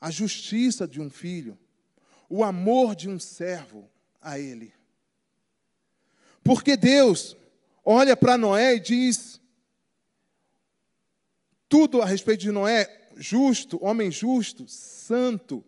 a 0.00 0.10
justiça 0.10 0.86
de 0.86 1.00
um 1.00 1.08
filho 1.08 1.58
o 2.28 2.42
amor 2.42 2.94
de 2.94 3.08
um 3.08 3.18
servo 3.18 3.88
a 4.20 4.38
ele. 4.38 4.74
Porque 6.42 6.76
Deus 6.76 7.36
olha 7.84 8.16
para 8.16 8.36
Noé 8.36 8.74
e 8.74 8.80
diz 8.80 9.40
tudo 11.68 12.02
a 12.02 12.04
respeito 12.04 12.40
de 12.40 12.50
Noé, 12.50 13.10
justo, 13.16 13.82
homem 13.82 14.10
justo, 14.10 14.66
santo. 14.68 15.64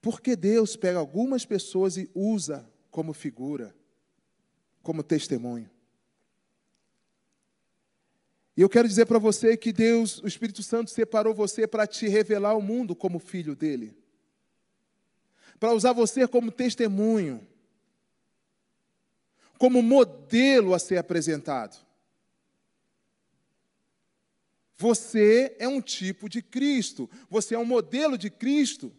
Porque 0.00 0.34
Deus 0.36 0.76
pega 0.76 0.98
algumas 0.98 1.44
pessoas 1.44 1.96
e 1.96 2.10
usa 2.14 2.68
como 2.90 3.12
figura, 3.12 3.74
como 4.88 5.02
testemunho. 5.02 5.68
E 8.56 8.62
eu 8.62 8.70
quero 8.70 8.88
dizer 8.88 9.04
para 9.04 9.18
você 9.18 9.54
que 9.54 9.70
Deus, 9.70 10.18
o 10.22 10.26
Espírito 10.26 10.62
Santo, 10.62 10.90
separou 10.90 11.34
você 11.34 11.66
para 11.66 11.86
te 11.86 12.08
revelar 12.08 12.52
ao 12.52 12.62
mundo 12.62 12.96
como 12.96 13.18
filho 13.18 13.54
dele, 13.54 13.94
para 15.60 15.74
usar 15.74 15.92
você 15.92 16.26
como 16.26 16.50
testemunho, 16.50 17.46
como 19.58 19.82
modelo 19.82 20.72
a 20.72 20.78
ser 20.78 20.96
apresentado. 20.96 21.76
Você 24.78 25.54
é 25.58 25.68
um 25.68 25.82
tipo 25.82 26.30
de 26.30 26.40
Cristo, 26.40 27.10
você 27.28 27.54
é 27.54 27.58
um 27.58 27.66
modelo 27.66 28.16
de 28.16 28.30
Cristo 28.30 28.90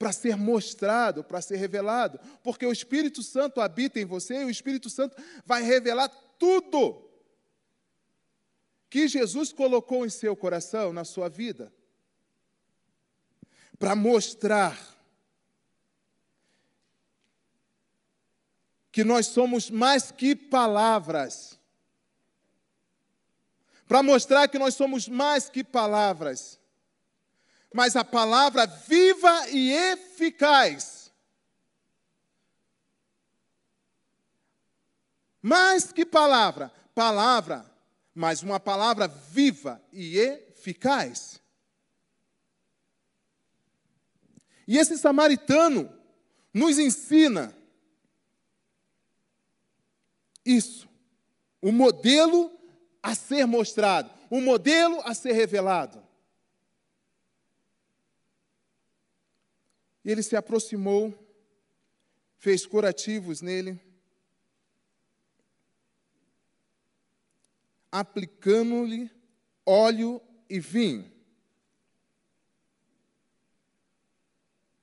para 0.00 0.12
ser 0.12 0.34
mostrado, 0.34 1.22
para 1.22 1.42
ser 1.42 1.56
revelado, 1.56 2.18
porque 2.42 2.64
o 2.64 2.72
Espírito 2.72 3.22
Santo 3.22 3.60
habita 3.60 4.00
em 4.00 4.06
você 4.06 4.40
e 4.40 4.44
o 4.46 4.50
Espírito 4.50 4.88
Santo 4.88 5.14
vai 5.44 5.62
revelar 5.62 6.08
tudo 6.38 7.06
que 8.88 9.06
Jesus 9.06 9.52
colocou 9.52 10.06
em 10.06 10.08
seu 10.08 10.34
coração, 10.34 10.90
na 10.90 11.04
sua 11.04 11.28
vida, 11.28 11.70
para 13.78 13.94
mostrar 13.94 14.74
que 18.90 19.04
nós 19.04 19.26
somos 19.26 19.68
mais 19.68 20.10
que 20.10 20.34
palavras. 20.34 21.58
Para 23.86 24.02
mostrar 24.02 24.48
que 24.48 24.58
nós 24.58 24.74
somos 24.74 25.08
mais 25.08 25.50
que 25.50 25.64
palavras, 25.64 26.59
mas 27.72 27.96
a 27.96 28.04
palavra 28.04 28.66
viva 28.66 29.48
e 29.50 29.72
eficaz. 29.72 31.12
Mais 35.42 35.92
que 35.92 36.04
palavra, 36.04 36.70
palavra 36.94 37.70
mas 38.14 38.42
uma 38.42 38.58
palavra 38.58 39.08
viva 39.08 39.82
e 39.92 40.18
eficaz. 40.18 41.40
E 44.66 44.76
esse 44.76 44.98
samaritano 44.98 45.90
nos 46.52 46.78
ensina 46.78 47.56
isso, 50.44 50.88
o 51.60 51.72
modelo 51.72 52.50
a 53.02 53.14
ser 53.14 53.46
mostrado, 53.46 54.10
o 54.28 54.40
modelo 54.40 55.00
a 55.04 55.14
ser 55.14 55.32
revelado. 55.32 55.99
E 60.04 60.10
ele 60.10 60.22
se 60.22 60.36
aproximou, 60.36 61.14
fez 62.38 62.64
curativos 62.66 63.40
nele, 63.40 63.80
aplicando-lhe 67.90 69.10
óleo 69.66 70.20
e 70.48 70.58
vinho. 70.58 71.20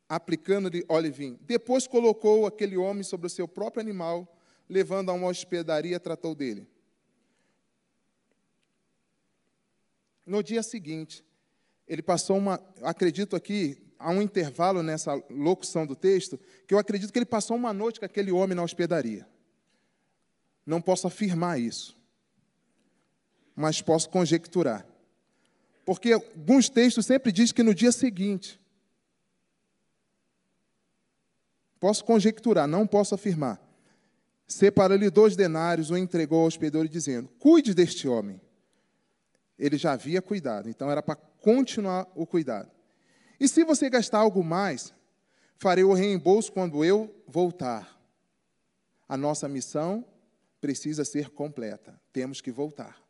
aplicando-lhe 0.09 0.85
óleo 0.87 1.07
e 1.07 1.11
vinho. 1.11 1.39
Depois 1.41 1.85
colocou 1.85 2.45
aquele 2.45 2.77
homem 2.77 3.03
sobre 3.03 3.27
o 3.27 3.29
seu 3.29 3.47
próprio 3.47 3.81
animal, 3.81 4.39
levando 4.69 5.09
a 5.09 5.13
uma 5.13 5.27
hospedaria, 5.27 5.99
tratou 5.99 6.33
dele. 6.33 6.67
No 10.25 10.41
dia 10.43 10.63
seguinte, 10.63 11.25
ele 11.87 12.01
passou 12.01 12.37
uma, 12.37 12.61
acredito 12.81 13.35
aqui, 13.35 13.81
há 13.99 14.11
um 14.11 14.21
intervalo 14.21 14.83
nessa 14.83 15.15
locução 15.29 15.85
do 15.85 15.95
texto, 15.95 16.39
que 16.67 16.73
eu 16.73 16.79
acredito 16.79 17.11
que 17.11 17.19
ele 17.19 17.25
passou 17.25 17.55
uma 17.57 17.73
noite 17.73 17.99
com 17.99 18.05
aquele 18.05 18.31
homem 18.31 18.55
na 18.55 18.63
hospedaria. 18.63 19.27
Não 20.65 20.81
posso 20.81 21.07
afirmar 21.07 21.59
isso, 21.59 21.97
mas 23.55 23.81
posso 23.81 24.09
conjecturar. 24.09 24.85
Porque 25.85 26.11
alguns 26.11 26.69
textos 26.69 27.05
sempre 27.05 27.31
dizem 27.31 27.55
que 27.55 27.63
no 27.63 27.73
dia 27.73 27.91
seguinte. 27.91 28.59
Posso 31.79 32.03
conjecturar, 32.03 32.67
não 32.67 32.85
posso 32.85 33.15
afirmar. 33.15 33.61
Separou-lhe 34.47 35.09
dois 35.09 35.35
denários, 35.35 35.89
o 35.89 35.97
entregou 35.97 36.41
ao 36.41 36.47
hospedeiro, 36.47 36.89
dizendo: 36.89 37.29
Cuide 37.39 37.73
deste 37.73 38.07
homem. 38.07 38.41
Ele 39.57 39.77
já 39.77 39.93
havia 39.93 40.21
cuidado, 40.21 40.69
então 40.69 40.91
era 40.91 41.01
para 41.01 41.15
continuar 41.15 42.07
o 42.15 42.25
cuidado. 42.25 42.76
E 43.39 43.47
se 43.47 43.63
você 43.63 43.89
gastar 43.89 44.19
algo 44.19 44.43
mais, 44.43 44.93
farei 45.57 45.83
o 45.83 45.93
reembolso 45.93 46.51
quando 46.51 46.83
eu 46.83 47.13
voltar. 47.27 47.97
A 49.07 49.15
nossa 49.15 49.47
missão 49.47 50.05
precisa 50.59 51.05
ser 51.05 51.29
completa. 51.29 51.99
Temos 52.11 52.41
que 52.41 52.51
voltar. 52.51 53.01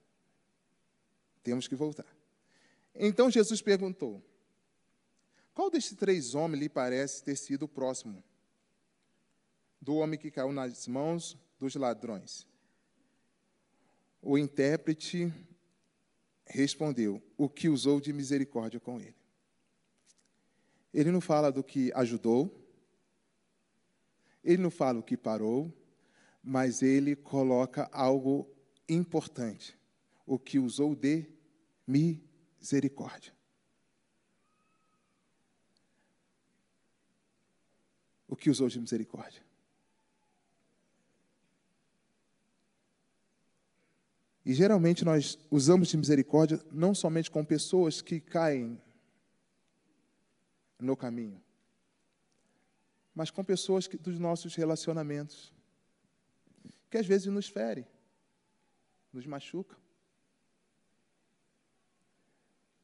Temos 1.44 1.68
que 1.68 1.76
voltar. 1.76 2.06
Então 2.94 3.32
Jesus 3.32 3.62
perguntou: 3.62 4.22
Qual 5.54 5.70
destes 5.70 5.96
três 5.96 6.36
homens 6.36 6.60
lhe 6.60 6.70
parece 6.70 7.24
ter 7.24 7.36
sido 7.36 7.64
o 7.64 7.68
próximo 7.68 8.24
do 9.82 9.96
homem 9.96 10.20
que 10.20 10.32
caiu 10.32 10.52
nas 10.52 10.88
mãos 10.88 11.38
dos 11.58 11.76
ladrões? 11.76 12.46
O 14.22 14.38
intérprete 14.38 15.32
respondeu: 16.46 17.22
O 17.38 17.48
que 17.48 17.70
usou 17.70 18.02
de 18.02 18.12
misericórdia 18.12 18.80
com 18.80 19.00
ele. 19.00 19.16
Ele 20.94 21.12
não 21.12 21.22
fala 21.22 21.52
do 21.52 21.64
que 21.64 21.92
ajudou, 21.94 22.68
ele 24.44 24.62
não 24.62 24.72
fala 24.72 25.00
o 25.00 25.04
que 25.04 25.18
parou, 25.18 25.74
mas 26.42 26.82
ele 26.82 27.16
coloca 27.16 27.90
algo 27.92 28.50
importante: 28.88 29.78
o 30.26 30.40
que 30.40 30.58
usou 30.58 30.96
de 30.96 31.26
misericórdia. 31.86 33.36
O 38.28 38.36
que 38.36 38.50
usou 38.50 38.68
de 38.68 38.80
misericórdia? 38.80 39.42
E 44.46 44.54
geralmente 44.54 45.04
nós 45.04 45.38
usamos 45.52 45.90
de 45.90 45.98
misericórdia 45.98 46.64
não 46.72 46.96
somente 46.96 47.30
com 47.30 47.44
pessoas 47.44 48.02
que 48.02 48.22
caem 48.22 48.82
no 50.80 50.96
caminho, 50.96 51.42
mas 53.14 53.32
com 53.32 53.44
pessoas 53.44 53.88
que, 53.88 53.98
dos 53.98 54.20
nossos 54.20 54.56
relacionamentos, 54.56 55.52
que 56.90 56.98
às 56.98 57.06
vezes 57.06 57.28
nos 57.28 57.48
fere, 57.48 57.86
nos 59.12 59.26
machuca. 59.26 59.76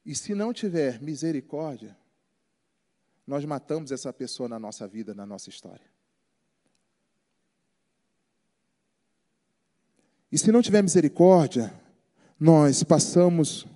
E 0.04 0.14
se 0.14 0.34
não 0.34 0.52
tiver 0.52 1.00
misericórdia, 1.00 1.96
nós 3.26 3.44
matamos 3.44 3.90
essa 3.90 4.12
pessoa 4.12 4.48
na 4.48 4.58
nossa 4.58 4.86
vida, 4.86 5.14
na 5.14 5.24
nossa 5.24 5.48
história. 5.48 5.94
E 10.30 10.36
se 10.36 10.50
não 10.50 10.60
tiver 10.60 10.82
misericórdia, 10.82 11.72
nós 12.38 12.82
passamos 12.82 13.64
a 13.64 13.68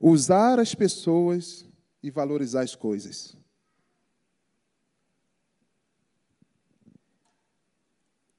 usar 0.00 0.58
as 0.58 0.74
pessoas 0.74 1.64
e 2.02 2.10
valorizar 2.10 2.62
as 2.62 2.74
coisas. 2.74 3.36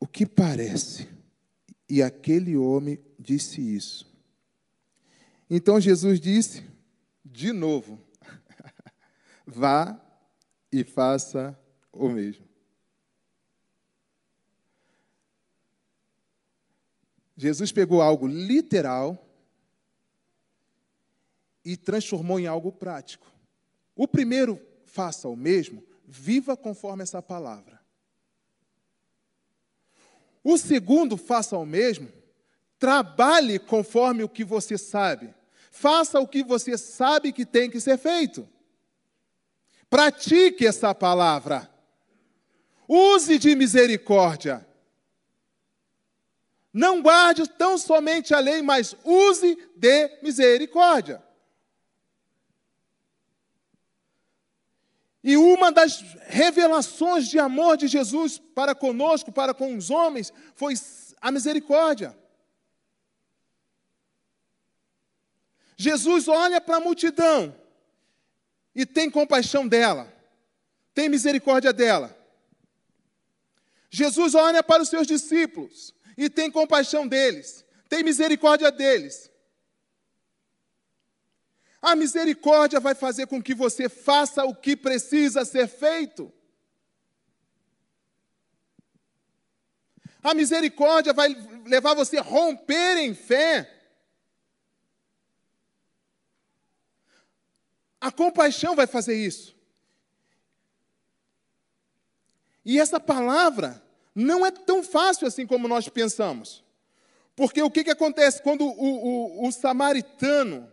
O 0.03 0.05
que 0.05 0.25
parece? 0.25 1.07
E 1.87 2.03
aquele 2.03 2.57
homem 2.57 3.01
disse 3.17 3.61
isso. 3.61 4.13
Então 5.49 5.79
Jesus 5.79 6.19
disse, 6.19 6.61
de 7.23 7.53
novo, 7.53 7.97
vá 9.47 9.97
e 10.69 10.83
faça 10.83 11.57
o 11.89 12.09
mesmo. 12.09 12.45
Jesus 17.37 17.71
pegou 17.71 18.01
algo 18.01 18.27
literal 18.27 19.25
e 21.63 21.77
transformou 21.77 22.41
em 22.41 22.45
algo 22.45 22.73
prático. 22.73 23.33
O 23.95 24.05
primeiro, 24.05 24.59
faça 24.83 25.29
o 25.29 25.35
mesmo, 25.37 25.81
viva 26.05 26.57
conforme 26.57 27.03
essa 27.03 27.21
palavra. 27.21 27.82
O 30.43 30.57
segundo, 30.57 31.15
faça 31.15 31.57
o 31.57 31.65
mesmo, 31.65 32.11
trabalhe 32.77 33.57
conforme 33.59 34.23
o 34.23 34.29
que 34.29 34.43
você 34.43 34.77
sabe. 34.77 35.33
Faça 35.71 36.19
o 36.19 36.27
que 36.27 36.43
você 36.43 36.77
sabe 36.77 37.31
que 37.31 37.45
tem 37.45 37.69
que 37.69 37.79
ser 37.79 37.97
feito. 37.97 38.47
Pratique 39.89 40.67
essa 40.67 40.93
palavra. 40.93 41.69
Use 42.87 43.39
de 43.39 43.55
misericórdia. 43.55 44.67
Não 46.73 47.01
guarde 47.01 47.47
tão 47.47 47.77
somente 47.77 48.33
a 48.33 48.39
lei, 48.39 48.61
mas 48.61 48.95
use 49.03 49.57
de 49.75 50.19
misericórdia. 50.21 51.23
E 55.23 55.37
uma 55.37 55.71
das 55.71 56.01
revelações 56.27 57.29
de 57.29 57.39
amor 57.39 57.77
de 57.77 57.87
Jesus 57.87 58.37
para 58.37 58.75
conosco, 58.75 59.31
para 59.31 59.53
com 59.53 59.77
os 59.77 59.89
homens, 59.89 60.33
foi 60.53 60.73
a 61.21 61.31
misericórdia. 61.31 62.17
Jesus 65.77 66.27
olha 66.27 66.59
para 66.59 66.77
a 66.77 66.79
multidão 66.81 67.55
e 68.75 68.85
tem 68.85 69.09
compaixão 69.09 69.67
dela, 69.67 70.11
tem 70.93 71.07
misericórdia 71.07 71.71
dela. 71.71 72.17
Jesus 73.89 74.35
olha 74.35 74.61
para 74.61 74.83
os 74.83 74.89
seus 74.89 75.07
discípulos 75.07 75.93
e 76.17 76.29
tem 76.29 76.51
compaixão 76.51 77.07
deles, 77.07 77.63
tem 77.87 78.03
misericórdia 78.03 78.71
deles. 78.71 79.31
A 81.83 81.97
misericórdia 81.97 82.79
vai 82.79 82.95
fazer 82.95 83.27
com 83.27 83.43
que 83.43 83.53
você 83.53 83.89
faça 83.89 84.45
o 84.45 84.55
que 84.55 84.73
precisa 84.73 85.43
ser 85.43 85.67
feito. 85.67 86.31
A 90.23 90.33
misericórdia 90.33 91.11
vai 91.11 91.35
levar 91.65 91.93
você 91.93 92.17
a 92.17 92.21
romper 92.21 92.99
em 92.99 93.13
fé. 93.13 93.69
A 97.99 98.09
compaixão 98.13 98.77
vai 98.77 98.87
fazer 98.87 99.15
isso. 99.15 99.53
E 102.63 102.79
essa 102.79 102.97
palavra 102.97 103.83
não 104.15 104.45
é 104.45 104.51
tão 104.51 104.81
fácil 104.81 105.27
assim 105.27 105.45
como 105.45 105.67
nós 105.67 105.89
pensamos. 105.89 106.63
Porque 107.35 107.61
o 107.61 107.69
que, 107.69 107.83
que 107.83 107.91
acontece 107.91 108.41
quando 108.41 108.63
o, 108.65 108.71
o, 108.71 109.47
o 109.47 109.51
samaritano 109.51 110.71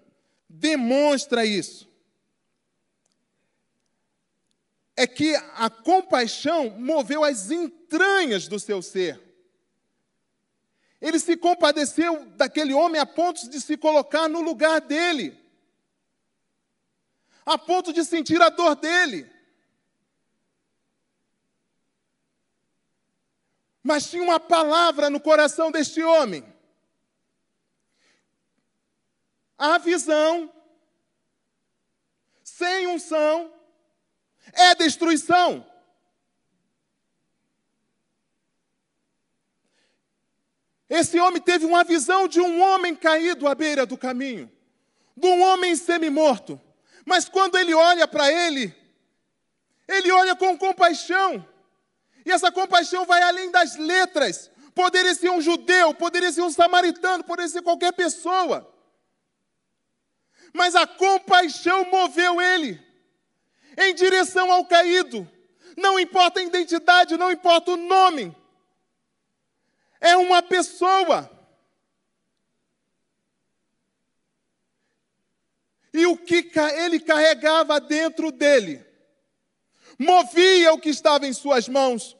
demonstra 0.51 1.47
isso. 1.47 1.89
É 4.97 5.07
que 5.07 5.35
a 5.55 5.71
compaixão 5.71 6.71
moveu 6.71 7.23
as 7.23 7.51
entranhas 7.51 8.49
do 8.49 8.59
seu 8.59 8.83
ser. 8.83 9.19
Ele 11.01 11.19
se 11.19 11.37
compadeceu 11.37 12.27
daquele 12.31 12.75
homem 12.75 13.01
a 13.01 13.07
ponto 13.07 13.49
de 13.49 13.61
se 13.61 13.77
colocar 13.77 14.29
no 14.29 14.43
lugar 14.43 14.83
dele, 14.83 15.39
a 17.47 17.57
ponto 17.57 17.93
de 17.93 18.05
sentir 18.05 18.43
a 18.43 18.51
dor 18.51 18.75
dele. 18.75 19.31
Mas 23.83 24.11
tinha 24.11 24.23
uma 24.23 24.39
palavra 24.39 25.09
no 25.09 25.19
coração 25.19 25.71
deste 25.71 26.03
homem 26.03 26.50
a 29.61 29.77
visão 29.77 30.51
sem 32.43 32.87
unção 32.87 33.53
é 34.55 34.75
destruição. 34.75 35.65
Esse 40.89 41.21
homem 41.21 41.41
teve 41.41 41.67
uma 41.67 41.85
visão 41.85 42.27
de 42.27 42.41
um 42.41 42.61
homem 42.61 42.97
caído 42.97 43.47
à 43.47 43.55
beira 43.55 43.85
do 43.85 43.99
caminho, 43.99 44.51
de 45.15 45.27
um 45.27 45.43
homem 45.43 45.77
semi-morto. 45.77 46.59
Mas 47.05 47.29
quando 47.29 47.59
ele 47.59 47.75
olha 47.75 48.09
para 48.09 48.33
ele, 48.33 48.75
Ele 49.87 50.11
olha 50.13 50.37
com 50.37 50.57
compaixão. 50.57 51.45
E 52.25 52.31
essa 52.31 52.53
compaixão 52.53 53.05
vai 53.05 53.21
além 53.23 53.51
das 53.51 53.77
letras. 53.77 54.49
Poderia 54.73 55.15
ser 55.15 55.31
um 55.31 55.41
judeu, 55.41 55.93
poderia 55.93 56.31
ser 56.31 56.43
um 56.43 56.51
samaritano, 56.51 57.25
poderia 57.25 57.51
ser 57.51 57.63
qualquer 57.63 57.93
pessoa. 57.93 58.73
Mas 60.53 60.75
a 60.75 60.87
compaixão 60.87 61.85
moveu 61.91 62.41
ele 62.41 62.81
em 63.77 63.95
direção 63.95 64.51
ao 64.51 64.65
caído. 64.65 65.29
Não 65.77 65.99
importa 65.99 66.41
a 66.41 66.43
identidade, 66.43 67.17
não 67.17 67.31
importa 67.31 67.73
o 67.73 67.77
nome. 67.77 68.35
É 70.01 70.17
uma 70.17 70.43
pessoa. 70.43 71.31
E 75.93 76.07
o 76.07 76.17
que 76.17 76.51
ele 76.77 77.01
carregava 77.01 77.81
dentro 77.81 78.31
dele 78.31 78.85
movia 79.99 80.73
o 80.73 80.79
que 80.79 80.89
estava 80.89 81.27
em 81.27 81.33
suas 81.33 81.69
mãos. 81.69 82.17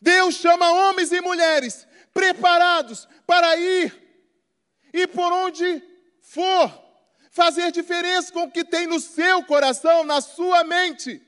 Deus 0.00 0.36
chama 0.36 0.70
homens 0.70 1.10
e 1.10 1.20
mulheres 1.20 1.88
preparados 2.14 3.08
para 3.26 3.56
ir 3.56 4.08
e 4.92 5.06
por 5.06 5.32
onde 5.32 5.82
for 6.28 6.70
fazer 7.30 7.72
diferença 7.72 8.30
com 8.30 8.42
o 8.42 8.50
que 8.50 8.62
tem 8.62 8.86
no 8.86 9.00
seu 9.00 9.42
coração, 9.44 10.04
na 10.04 10.20
sua 10.20 10.62
mente, 10.62 11.26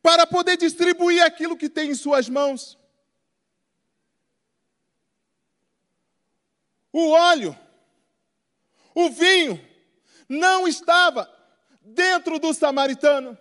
para 0.00 0.26
poder 0.26 0.56
distribuir 0.56 1.22
aquilo 1.22 1.58
que 1.58 1.68
tem 1.68 1.90
em 1.90 1.94
suas 1.94 2.26
mãos. 2.26 2.78
O 6.90 7.10
óleo, 7.10 7.54
o 8.94 9.10
vinho, 9.10 9.62
não 10.26 10.66
estava 10.66 11.30
dentro 11.82 12.38
do 12.38 12.54
samaritano, 12.54 13.36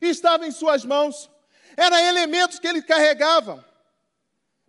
estava 0.00 0.48
em 0.48 0.50
suas 0.50 0.84
mãos, 0.84 1.30
eram 1.76 1.96
elementos 1.96 2.58
que 2.58 2.66
ele 2.66 2.82
carregava 2.82 3.64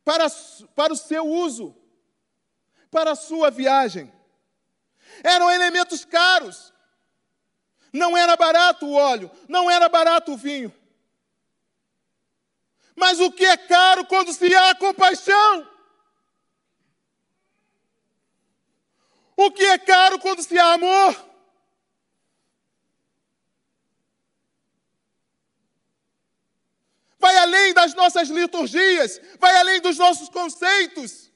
para, 0.06 0.28
para 0.76 0.94
o 0.94 0.98
seu 0.98 1.26
uso 1.26 1.81
para 2.92 3.14
a 3.14 3.16
sua 3.16 3.50
viagem. 3.50 4.14
Eram 5.24 5.50
elementos 5.50 6.04
caros. 6.04 6.72
Não 7.92 8.16
era 8.18 8.36
barato 8.36 8.86
o 8.86 8.94
óleo, 8.94 9.32
não 9.48 9.72
era 9.72 9.90
barato 9.90 10.34
o 10.34 10.38
vinho. 10.38 10.74
Mas 12.96 13.20
o 13.20 13.32
que 13.32 13.46
é 13.46 13.58
caro 13.58 14.06
quando 14.06 14.34
se 14.34 14.54
há 14.56 14.76
compaixão? 14.76 15.68
O 19.36 19.52
que 19.52 19.64
é 19.64 19.78
caro 19.78 20.20
quando 20.20 20.44
se 20.44 20.58
há 20.60 20.74
amor? 20.74 21.32
Vai 27.18 27.38
além 27.38 27.74
das 27.74 27.94
nossas 27.94 28.30
liturgias, 28.30 29.20
vai 29.40 29.56
além 29.58 29.82
dos 29.82 29.98
nossos 29.98 30.30
conceitos. 30.30 31.31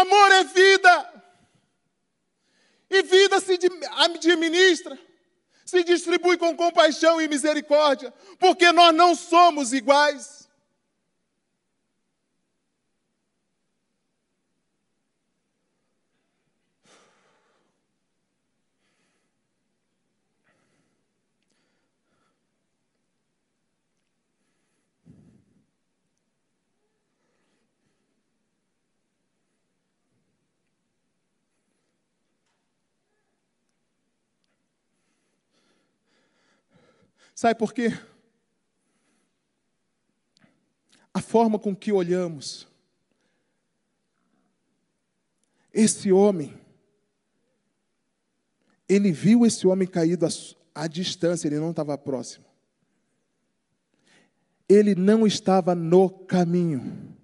Amor 0.00 0.32
é 0.32 0.44
vida. 0.44 1.22
E 2.88 3.02
vida 3.02 3.40
se 3.40 3.58
administra, 3.96 4.98
se 5.64 5.82
distribui 5.82 6.36
com 6.36 6.56
compaixão 6.56 7.20
e 7.20 7.26
misericórdia, 7.26 8.12
porque 8.38 8.70
nós 8.72 8.94
não 8.94 9.14
somos 9.14 9.72
iguais. 9.72 10.45
Sabe 37.36 37.58
por 37.58 37.74
quê? 37.74 37.88
A 41.12 41.20
forma 41.20 41.58
com 41.58 41.76
que 41.76 41.92
olhamos. 41.92 42.66
Esse 45.70 46.10
homem, 46.10 46.58
ele 48.88 49.12
viu 49.12 49.44
esse 49.44 49.66
homem 49.66 49.86
caído 49.86 50.26
à, 50.74 50.86
distância, 50.86 51.46
ele 51.46 51.60
não 51.60 51.72
estava 51.72 51.98
próximo. 51.98 52.46
Ele 54.66 54.94
não 54.94 55.26
estava 55.26 55.74
no 55.74 56.08
caminho. 56.08 57.14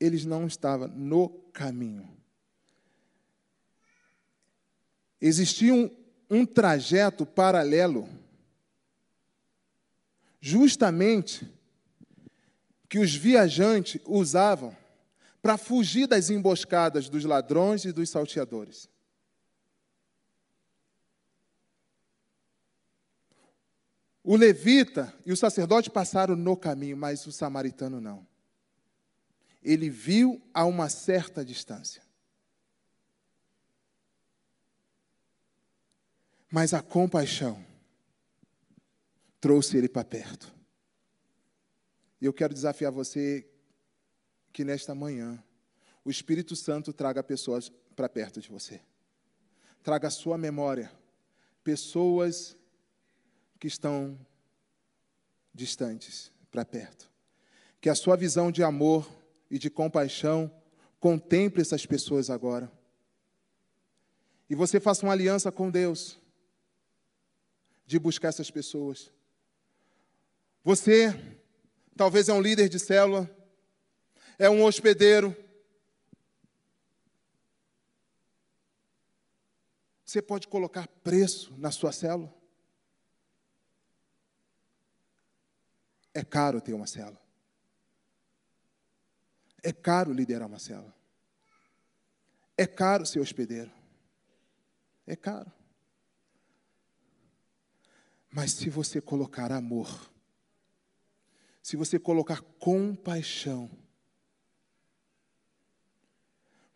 Eles 0.00 0.24
não 0.24 0.48
estavam 0.48 0.88
no 0.88 1.28
caminho. 1.52 2.20
Existia 5.20 5.74
um, 5.74 5.99
um 6.30 6.46
trajeto 6.46 7.26
paralelo, 7.26 8.08
justamente 10.40 11.46
que 12.88 13.00
os 13.00 13.14
viajantes 13.14 14.00
usavam 14.06 14.76
para 15.42 15.58
fugir 15.58 16.06
das 16.06 16.30
emboscadas 16.30 17.08
dos 17.08 17.24
ladrões 17.24 17.84
e 17.84 17.92
dos 17.92 18.08
salteadores. 18.08 18.88
O 24.22 24.36
levita 24.36 25.12
e 25.26 25.32
o 25.32 25.36
sacerdote 25.36 25.90
passaram 25.90 26.36
no 26.36 26.56
caminho, 26.56 26.96
mas 26.96 27.26
o 27.26 27.32
samaritano 27.32 28.00
não. 28.00 28.24
Ele 29.62 29.90
viu 29.90 30.40
a 30.54 30.64
uma 30.64 30.88
certa 30.88 31.44
distância. 31.44 32.02
Mas 36.50 36.74
a 36.74 36.82
compaixão 36.82 37.64
trouxe 39.40 39.76
ele 39.76 39.88
para 39.88 40.04
perto. 40.04 40.52
E 42.20 42.26
eu 42.26 42.32
quero 42.32 42.52
desafiar 42.52 42.92
você 42.92 43.48
que 44.52 44.64
nesta 44.64 44.94
manhã 44.94 45.42
o 46.04 46.10
Espírito 46.10 46.54
Santo 46.56 46.92
traga 46.92 47.22
pessoas 47.22 47.70
para 47.94 48.08
perto 48.08 48.40
de 48.40 48.50
você. 48.50 48.80
Traga 49.82 50.08
a 50.08 50.10
sua 50.10 50.36
memória 50.36 50.92
pessoas 51.62 52.56
que 53.58 53.66
estão 53.66 54.18
distantes 55.54 56.32
para 56.50 56.64
perto. 56.64 57.10
Que 57.80 57.88
a 57.88 57.94
sua 57.94 58.16
visão 58.16 58.50
de 58.50 58.62
amor 58.62 59.08
e 59.50 59.58
de 59.58 59.70
compaixão 59.70 60.52
contemple 60.98 61.62
essas 61.62 61.86
pessoas 61.86 62.28
agora. 62.28 62.70
E 64.48 64.54
você 64.54 64.80
faça 64.80 65.06
uma 65.06 65.12
aliança 65.12 65.50
com 65.50 65.70
Deus 65.70 66.19
de 67.90 67.98
buscar 67.98 68.28
essas 68.28 68.52
pessoas. 68.52 69.10
Você 70.62 71.12
talvez 71.96 72.28
é 72.28 72.32
um 72.32 72.40
líder 72.40 72.68
de 72.68 72.78
célula, 72.78 73.28
é 74.38 74.48
um 74.48 74.62
hospedeiro. 74.62 75.36
Você 80.04 80.22
pode 80.22 80.46
colocar 80.46 80.86
preço 81.02 81.52
na 81.58 81.72
sua 81.72 81.90
célula? 81.90 82.32
É 86.14 86.22
caro 86.22 86.60
ter 86.60 86.74
uma 86.74 86.86
célula. 86.86 87.20
É 89.64 89.72
caro 89.72 90.12
liderar 90.12 90.46
uma 90.46 90.60
célula. 90.60 90.94
É 92.56 92.68
caro 92.68 93.04
ser 93.04 93.18
hospedeiro. 93.18 93.72
É 95.08 95.16
caro. 95.16 95.50
Mas 98.30 98.52
se 98.52 98.70
você 98.70 99.00
colocar 99.00 99.50
amor, 99.50 100.10
se 101.62 101.76
você 101.76 101.98
colocar 101.98 102.40
compaixão, 102.58 103.70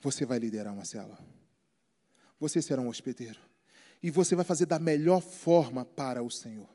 você 0.00 0.26
vai 0.26 0.38
liderar 0.38 0.72
uma 0.72 0.84
célula. 0.84 1.18
Você 2.38 2.60
será 2.60 2.82
um 2.82 2.88
hospedeiro. 2.88 3.40
E 4.02 4.10
você 4.10 4.34
vai 4.34 4.44
fazer 4.44 4.66
da 4.66 4.78
melhor 4.78 5.20
forma 5.20 5.84
para 5.84 6.22
o 6.22 6.30
Senhor. 6.30 6.68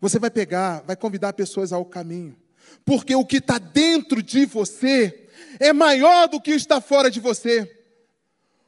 Você 0.00 0.18
vai 0.18 0.30
pegar, 0.30 0.80
vai 0.82 0.94
convidar 0.94 1.32
pessoas 1.32 1.72
ao 1.72 1.84
caminho. 1.84 2.40
Porque 2.84 3.14
o 3.14 3.24
que 3.24 3.38
está 3.38 3.58
dentro 3.58 4.22
de 4.22 4.44
você 4.46 5.28
é 5.58 5.72
maior 5.72 6.28
do 6.28 6.40
que 6.40 6.52
está 6.52 6.80
fora 6.80 7.10
de 7.10 7.18
você. 7.18 7.81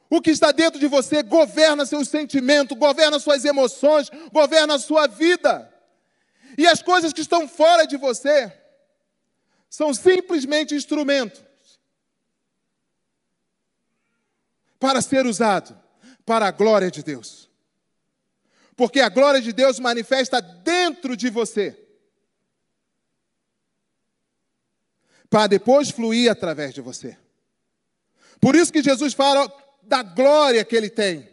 O 0.09 0.21
que 0.21 0.31
está 0.31 0.51
dentro 0.51 0.79
de 0.79 0.87
você 0.87 1.23
governa 1.23 1.85
seus 1.85 2.07
sentimentos, 2.07 2.77
governa 2.77 3.19
suas 3.19 3.43
emoções, 3.43 4.09
governa 4.31 4.75
a 4.75 4.79
sua 4.79 5.07
vida. 5.07 5.71
E 6.57 6.67
as 6.67 6.81
coisas 6.81 7.11
que 7.11 7.21
estão 7.21 7.47
fora 7.47 7.85
de 7.85 7.97
você 7.97 8.53
são 9.69 9.93
simplesmente 9.93 10.75
instrumentos 10.75 11.43
para 14.79 15.01
ser 15.01 15.25
usado 15.25 15.77
para 16.25 16.47
a 16.47 16.51
glória 16.51 16.91
de 16.91 17.03
Deus. 17.03 17.49
Porque 18.75 18.99
a 18.99 19.09
glória 19.09 19.41
de 19.41 19.51
Deus 19.51 19.79
manifesta 19.79 20.41
dentro 20.41 21.15
de 21.15 21.29
você. 21.29 21.77
Para 25.29 25.47
depois 25.47 25.89
fluir 25.89 26.29
através 26.29 26.73
de 26.73 26.81
você. 26.81 27.17
Por 28.39 28.55
isso 28.55 28.71
que 28.71 28.83
Jesus 28.83 29.13
fala 29.13 29.51
da 29.85 30.03
glória 30.03 30.65
que 30.65 30.75
ele 30.75 30.89
tem, 30.89 31.29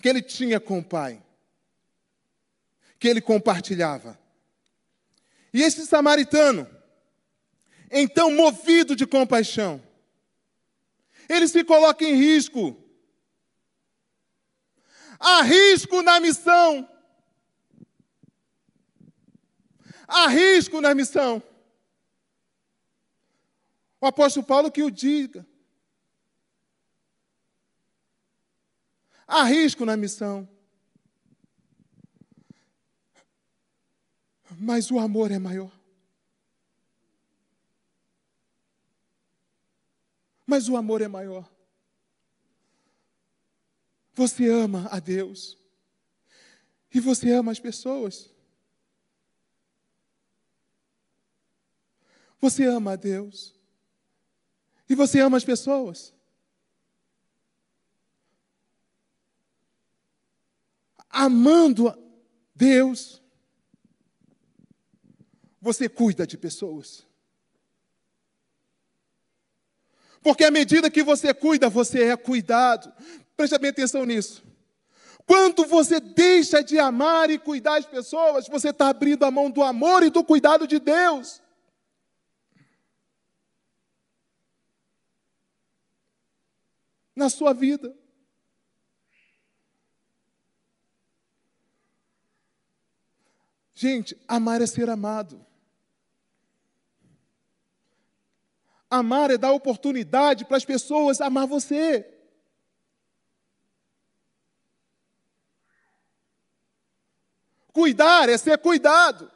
que 0.00 0.08
ele 0.08 0.22
tinha 0.22 0.60
com 0.60 0.78
o 0.78 0.84
Pai, 0.84 1.22
que 2.98 3.08
ele 3.08 3.20
compartilhava. 3.20 4.18
E 5.52 5.62
esse 5.62 5.86
samaritano, 5.86 6.68
então 7.90 8.30
movido 8.30 8.94
de 8.94 9.06
compaixão, 9.06 9.82
ele 11.28 11.48
se 11.48 11.64
coloca 11.64 12.04
em 12.04 12.14
risco. 12.14 12.76
Há 15.18 15.42
risco 15.42 16.02
na 16.02 16.20
missão. 16.20 16.88
Há 20.06 20.28
risco 20.28 20.80
na 20.80 20.94
missão. 20.94 21.42
O 24.00 24.06
apóstolo 24.06 24.46
Paulo 24.46 24.70
que 24.70 24.82
o 24.82 24.90
diga. 24.90 25.47
Há 29.28 29.44
risco 29.44 29.84
na 29.84 29.94
missão. 29.94 30.48
Mas 34.58 34.90
o 34.90 34.98
amor 34.98 35.30
é 35.30 35.38
maior. 35.38 35.70
Mas 40.46 40.66
o 40.66 40.78
amor 40.78 41.02
é 41.02 41.08
maior. 41.08 41.46
Você 44.14 44.48
ama 44.48 44.88
a 44.90 44.98
Deus. 44.98 45.58
E 46.92 46.98
você 46.98 47.30
ama 47.30 47.52
as 47.52 47.60
pessoas. 47.60 48.30
Você 52.40 52.64
ama 52.64 52.92
a 52.92 52.96
Deus. 52.96 53.54
E 54.88 54.94
você 54.94 55.20
ama 55.20 55.36
as 55.36 55.44
pessoas. 55.44 56.17
Amando 61.10 61.96
Deus, 62.54 63.22
você 65.60 65.88
cuida 65.88 66.26
de 66.26 66.36
pessoas. 66.36 67.06
Porque 70.22 70.44
à 70.44 70.50
medida 70.50 70.90
que 70.90 71.02
você 71.02 71.32
cuida, 71.32 71.68
você 71.68 72.04
é 72.04 72.16
cuidado. 72.16 72.92
Preste 73.36 73.58
bem 73.58 73.70
atenção 73.70 74.04
nisso. 74.04 74.42
Quando 75.26 75.66
você 75.66 76.00
deixa 76.00 76.62
de 76.62 76.78
amar 76.78 77.30
e 77.30 77.38
cuidar 77.38 77.74
das 77.74 77.86
pessoas, 77.86 78.48
você 78.48 78.70
está 78.70 78.88
abrindo 78.88 79.24
a 79.24 79.30
mão 79.30 79.50
do 79.50 79.62
amor 79.62 80.02
e 80.02 80.10
do 80.10 80.24
cuidado 80.24 80.66
de 80.66 80.78
Deus. 80.78 81.42
Na 87.14 87.28
sua 87.28 87.52
vida. 87.52 87.97
Gente, 93.80 94.20
amar 94.26 94.60
é 94.60 94.66
ser 94.66 94.90
amado. 94.90 95.46
Amar 98.90 99.30
é 99.30 99.38
dar 99.38 99.52
oportunidade 99.52 100.44
para 100.44 100.56
as 100.56 100.64
pessoas 100.64 101.20
amar 101.20 101.46
você. 101.46 102.04
Cuidar 107.72 108.28
é 108.28 108.36
ser 108.36 108.58
cuidado. 108.58 109.30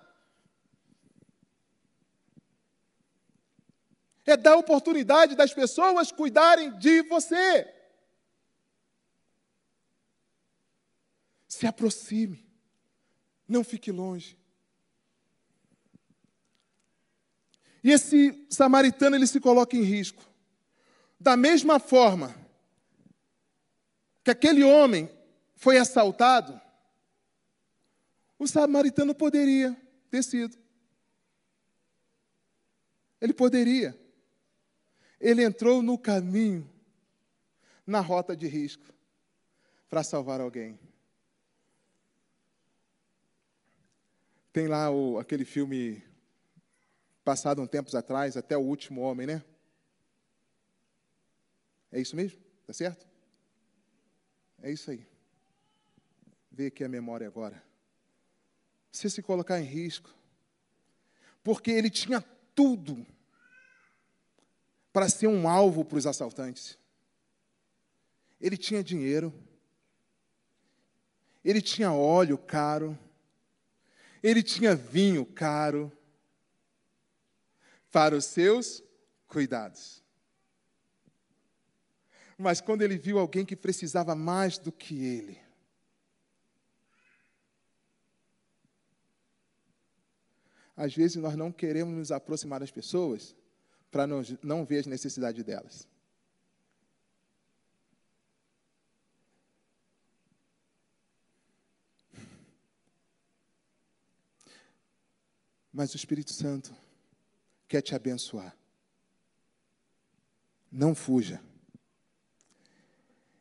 É 4.26 4.36
dar 4.36 4.56
oportunidade 4.56 5.36
das 5.36 5.54
pessoas 5.54 6.10
cuidarem 6.10 6.76
de 6.78 7.02
você. 7.02 7.72
Se 11.46 11.64
aproxime. 11.64 12.51
Não 13.52 13.62
fique 13.62 13.92
longe. 13.92 14.34
E 17.84 17.90
esse 17.90 18.46
samaritano 18.48 19.14
ele 19.14 19.26
se 19.26 19.38
coloca 19.38 19.76
em 19.76 19.82
risco. 19.82 20.26
Da 21.20 21.36
mesma 21.36 21.78
forma 21.78 22.34
que 24.24 24.30
aquele 24.30 24.64
homem 24.64 25.06
foi 25.54 25.76
assaltado, 25.76 26.58
o 28.38 28.48
samaritano 28.48 29.14
poderia 29.14 29.76
ter 30.08 30.24
sido. 30.24 30.56
Ele 33.20 33.34
poderia. 33.34 33.94
Ele 35.20 35.44
entrou 35.44 35.82
no 35.82 35.98
caminho, 35.98 36.66
na 37.86 38.00
rota 38.00 38.34
de 38.34 38.46
risco, 38.46 38.86
para 39.90 40.02
salvar 40.02 40.40
alguém. 40.40 40.80
Tem 44.52 44.66
lá 44.66 44.90
o, 44.90 45.18
aquele 45.18 45.44
filme 45.44 46.02
passado 47.24 47.62
um 47.62 47.66
tempos 47.66 47.94
atrás, 47.94 48.36
até 48.36 48.56
o 48.56 48.60
último 48.60 49.00
homem, 49.00 49.26
né? 49.26 49.42
É 51.90 52.00
isso 52.00 52.16
mesmo? 52.16 52.38
Tá 52.66 52.72
certo? 52.72 53.06
É 54.62 54.70
isso 54.70 54.90
aí. 54.90 55.06
Vê 56.50 56.66
aqui 56.66 56.84
a 56.84 56.88
memória 56.88 57.26
agora. 57.26 57.62
Você 58.90 59.08
se 59.08 59.22
colocar 59.22 59.58
em 59.60 59.64
risco. 59.64 60.14
Porque 61.42 61.70
ele 61.70 61.90
tinha 61.90 62.20
tudo 62.54 63.06
para 64.92 65.08
ser 65.08 65.26
um 65.26 65.48
alvo 65.48 65.84
para 65.84 65.98
os 65.98 66.06
assaltantes. 66.06 66.78
Ele 68.40 68.56
tinha 68.56 68.84
dinheiro. 68.84 69.32
Ele 71.44 71.62
tinha 71.62 71.92
óleo 71.92 72.36
caro. 72.36 72.98
Ele 74.22 74.42
tinha 74.42 74.74
vinho 74.74 75.26
caro 75.26 75.90
para 77.90 78.16
os 78.16 78.24
seus 78.24 78.82
cuidados. 79.26 80.02
Mas 82.38 82.60
quando 82.60 82.82
ele 82.82 82.96
viu 82.96 83.18
alguém 83.18 83.44
que 83.44 83.56
precisava 83.56 84.14
mais 84.14 84.58
do 84.58 84.72
que 84.72 85.04
ele, 85.04 85.40
às 90.76 90.94
vezes 90.94 91.16
nós 91.16 91.36
não 91.36 91.52
queremos 91.52 91.94
nos 91.94 92.10
aproximar 92.10 92.60
das 92.60 92.70
pessoas 92.70 93.36
para 93.90 94.06
não 94.06 94.64
ver 94.64 94.78
as 94.78 94.86
necessidades 94.86 95.44
delas. 95.44 95.86
Mas 105.72 105.92
o 105.94 105.96
Espírito 105.96 106.32
Santo 106.32 106.74
quer 107.66 107.80
te 107.80 107.94
abençoar. 107.94 108.54
Não 110.70 110.94
fuja. 110.94 111.42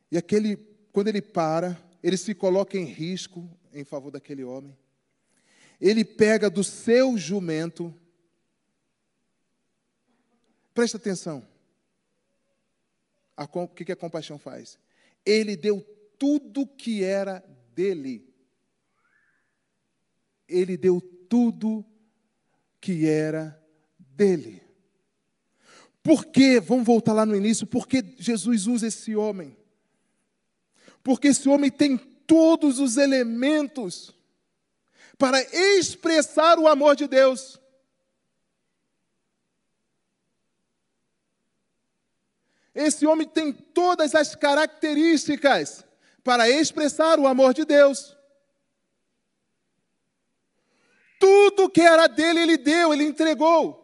E 0.09 0.17
aquele, 0.17 0.55
quando 0.91 1.09
ele 1.09 1.21
para, 1.21 1.77
ele 2.01 2.17
se 2.17 2.33
coloca 2.33 2.77
em 2.77 2.85
risco 2.85 3.49
em 3.73 3.84
favor 3.84 4.11
daquele 4.11 4.43
homem. 4.43 4.77
Ele 5.79 6.05
pega 6.05 6.49
do 6.49 6.63
seu 6.63 7.17
jumento. 7.17 7.93
Presta 10.73 10.97
atenção. 10.97 11.45
o 13.38 13.67
que 13.67 13.91
a 13.91 13.95
compaixão 13.95 14.38
faz? 14.38 14.77
Ele 15.25 15.55
deu 15.55 15.82
tudo 16.17 16.67
que 16.67 17.03
era 17.03 17.39
dele. 17.73 18.32
Ele 20.47 20.77
deu 20.77 21.01
tudo 21.01 21.86
que 22.82 23.07
era 23.07 23.57
dele. 23.97 24.61
Por 26.03 26.25
que, 26.25 26.59
vamos 26.59 26.86
voltar 26.86 27.13
lá 27.13 27.25
no 27.25 27.36
início, 27.36 27.67
por 27.67 27.88
que 27.88 28.03
Jesus 28.17 28.65
usa 28.65 28.88
esse 28.88 29.15
homem? 29.15 29.55
Porque 31.03 31.27
esse 31.27 31.47
homem 31.47 31.69
tem 31.69 31.95
todos 31.97 32.79
os 32.79 32.97
elementos 32.97 34.13
para 35.17 35.39
expressar 35.53 36.57
o 36.57 36.67
amor 36.67 36.95
de 36.95 37.07
Deus. 37.07 37.59
Esse 42.73 43.05
homem 43.05 43.27
tem 43.27 43.51
todas 43.51 44.15
as 44.15 44.34
características 44.34 45.86
para 46.23 46.49
expressar 46.49 47.19
o 47.19 47.27
amor 47.27 47.53
de 47.53 47.65
Deus. 47.65 48.17
Tudo 51.22 51.69
que 51.69 51.82
era 51.82 52.07
dele, 52.07 52.39
ele 52.39 52.57
deu, 52.57 52.91
ele 52.91 53.03
entregou. 53.03 53.78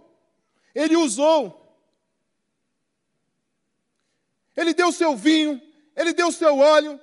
Ele 0.73 0.95
usou. 0.95 1.63
Ele 4.55 4.73
deu 4.73 4.91
seu 4.91 5.15
vinho, 5.15 5.61
ele 5.95 6.13
deu 6.13 6.31
seu 6.31 6.57
óleo, 6.57 6.99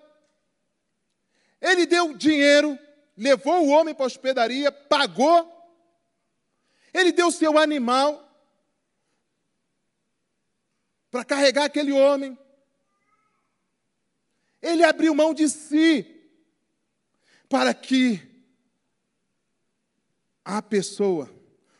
ele 1.60 1.86
deu 1.86 2.12
dinheiro, 2.16 2.76
levou 3.16 3.64
o 3.64 3.68
homem 3.68 3.94
para 3.94 4.04
a 4.04 4.08
hospedaria, 4.08 4.72
pagou, 4.72 5.48
ele 6.92 7.12
deu 7.12 7.30
seu 7.30 7.56
animal 7.56 8.20
para 11.12 11.24
carregar 11.24 11.66
aquele 11.66 11.92
homem. 11.92 12.36
Ele 14.60 14.82
abriu 14.82 15.14
mão 15.14 15.32
de 15.32 15.48
si 15.48 16.04
para 17.48 17.72
que 17.72 18.33
a 20.44 20.60
pessoa 20.60 21.32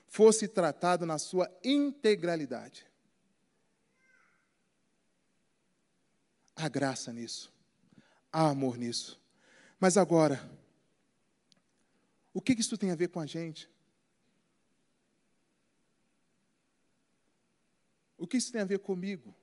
fosse 0.07 0.49
tratada 0.49 1.05
na 1.05 1.19
sua 1.19 1.51
integralidade. 1.63 2.87
Há 6.57 6.69
graça 6.69 7.13
nisso, 7.13 7.53
há 8.33 8.49
amor 8.49 8.79
nisso. 8.79 9.21
Mas 9.79 9.97
agora, 9.97 10.41
o 12.33 12.41
que 12.41 12.53
isso 12.53 12.79
tem 12.79 12.91
a 12.91 12.97
ver 12.97 13.09
com 13.09 13.21
a 13.21 13.27
gente? 13.27 13.69
O 18.17 18.27
que 18.27 18.37
isso 18.37 18.51
tem 18.51 18.61
a 18.61 18.65
ver 18.65 18.79
comigo? 18.79 19.35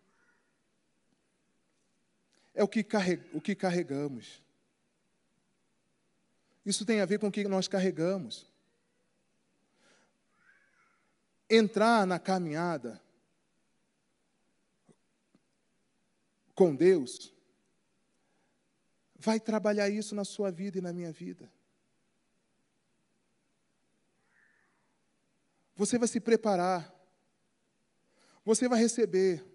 É 2.54 2.64
o 2.64 2.68
que, 2.68 2.86
o 3.34 3.40
que 3.42 3.56
carregamos. 3.56 4.42
Isso 6.66 6.86
tem 6.86 7.00
a 7.00 7.06
ver 7.06 7.20
com 7.20 7.28
o 7.28 7.32
que 7.32 7.44
nós 7.48 7.68
carregamos. 7.68 8.51
Entrar 11.54 12.08
na 12.08 12.18
caminhada 12.18 13.02
com 16.56 16.74
Deus 16.74 17.34
vai 19.16 19.38
trabalhar 19.38 19.90
isso 19.90 20.16
na 20.16 20.24
sua 20.24 20.50
vida 20.50 20.78
e 20.78 20.82
na 20.82 20.94
minha 20.94 21.12
vida. 21.12 21.52
Você 25.76 25.98
vai 25.98 26.08
se 26.08 26.22
preparar. 26.22 26.90
Você 28.46 28.70
vai 28.70 28.80
receber 28.80 29.46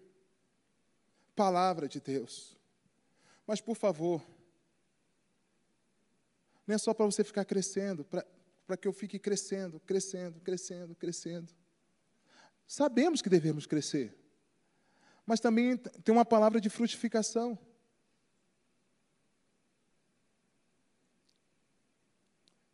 palavra 1.34 1.88
de 1.88 1.98
Deus. 1.98 2.56
Mas, 3.46 3.60
por 3.60 3.74
favor, 3.74 4.22
não 6.66 6.74
é 6.74 6.78
só 6.78 6.92
para 6.92 7.06
você 7.06 7.24
ficar 7.24 7.46
crescendo, 7.46 8.04
para 8.04 8.76
que 8.76 8.86
eu 8.86 8.92
fique 8.92 9.18
crescendo, 9.18 9.80
crescendo, 9.80 10.40
crescendo, 10.40 10.94
crescendo. 10.94 11.65
Sabemos 12.66 13.22
que 13.22 13.28
devemos 13.28 13.64
crescer, 13.64 14.16
mas 15.24 15.38
também 15.38 15.76
tem 15.76 16.12
uma 16.12 16.24
palavra 16.24 16.60
de 16.60 16.68
frutificação. 16.68 17.58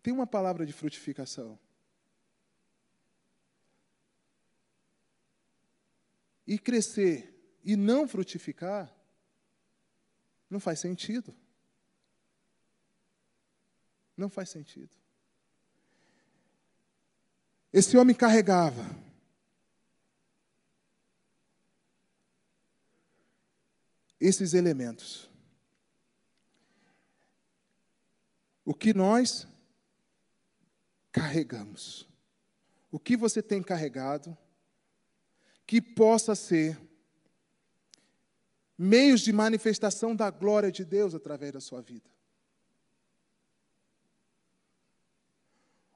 Tem 0.03 0.12
uma 0.12 0.26
palavra 0.26 0.66
de 0.66 0.72
frutificação. 0.72 1.59
E 6.47 6.59
crescer 6.59 7.59
e 7.62 7.76
não 7.76 8.09
frutificar 8.09 8.93
não 10.51 10.59
faz 10.59 10.80
sentido. 10.80 11.34
Não 14.16 14.28
faz 14.28 14.51
sentido. 14.51 14.95
Esse 17.72 17.97
homem 17.97 18.14
carregava 18.14 19.01
esses 24.23 24.55
elementos. 24.55 25.29
O 28.64 28.73
que 28.73 28.95
nós 28.95 29.47
carregamos. 31.11 32.09
O 32.91 32.99
que 32.99 33.16
você 33.16 33.43
tem 33.43 33.62
carregado 33.62 34.37
que 35.66 35.81
possa 35.81 36.35
ser 36.35 36.79
meios 38.79 39.20
de 39.20 39.33
manifestação 39.33 40.14
da 40.14 40.31
glória 40.31 40.70
de 40.70 40.85
Deus 40.85 41.14
através 41.14 41.53
da 41.53 41.61
sua 41.61 41.81
vida. 41.81 42.11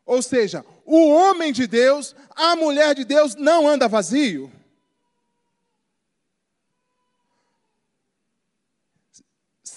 Ou 0.04 0.22
seja, 0.22 0.64
o 0.84 1.08
homem 1.08 1.52
de 1.52 1.66
Deus, 1.66 2.14
a 2.30 2.54
mulher 2.54 2.94
de 2.94 3.04
Deus 3.04 3.34
não 3.34 3.66
anda 3.66 3.88
vazio. 3.88 4.50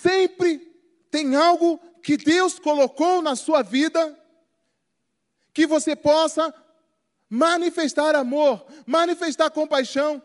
Sempre 0.02 0.60
tem 1.12 1.36
algo 1.36 1.78
que 2.02 2.16
Deus 2.16 2.58
colocou 2.58 3.22
na 3.22 3.36
sua 3.36 3.62
vida 3.62 4.18
que 5.54 5.68
você 5.68 5.96
possa 5.96 6.54
manifestar 7.30 8.16
amor, 8.16 8.66
manifestar 8.86 9.50
compaixão. 9.50 10.22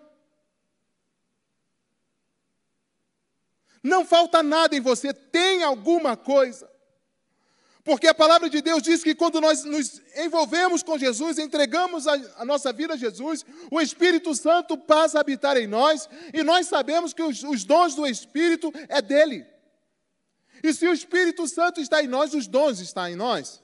Não 3.83 4.05
falta 4.07 4.43
nada 4.43 4.77
em 4.77 4.81
você, 4.81 5.12
tem 5.12 5.64
alguma 5.64 6.16
coisa. 6.16 6.70
Porque 7.83 8.07
a 8.07 8.14
palavra 8.14 8.49
de 8.49 8.62
Deus 8.62 8.83
diz 8.83 9.03
que 9.03 9.14
quando 9.14 9.41
nós 9.41 9.64
nos 9.64 10.01
envolvemos 10.16 10.83
com 10.83 10.97
Jesus, 10.97 11.39
entregamos 11.39 12.07
a, 12.07 12.14
a, 12.39 12.45
nossa 12.45 12.72
vida 12.72 12.95
a 12.95 12.97
Jesus, 12.97 13.45
o 13.70 13.81
Espírito 13.81 14.35
Santo 14.35 14.79
passa 14.79 15.18
a 15.18 15.20
habitar 15.20 15.57
em 15.57 15.66
nós, 15.66 16.09
e 16.33 16.43
nós 16.43 16.66
sabemos 16.66 17.12
que 17.12 17.22
os, 17.22 17.43
os 17.43 17.64
dons 17.64 17.95
do 17.95 18.07
Espírito 18.07 18.72
é 18.89 19.03
dele. 19.03 19.53
E 20.65 20.73
se 20.73 20.89
o 20.89 20.95
Espírito 20.95 21.47
Santo 21.47 21.79
está 21.79 22.03
em 22.03 22.07
nós, 22.07 22.33
os 22.33 22.47
dons 22.47 22.81
estão 22.81 23.07
em 23.07 23.15
nós. 23.15 23.62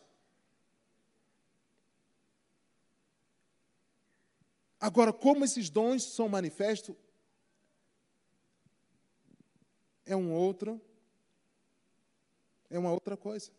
Agora, 4.79 5.11
como 5.11 5.43
esses 5.43 5.71
dons 5.71 6.05
são 6.05 6.29
manifestos, 6.29 6.95
é 10.05 10.15
um 10.15 10.31
outro, 10.31 10.79
é 12.69 12.79
uma 12.79 12.93
outra 12.93 13.17
coisa. 13.17 13.51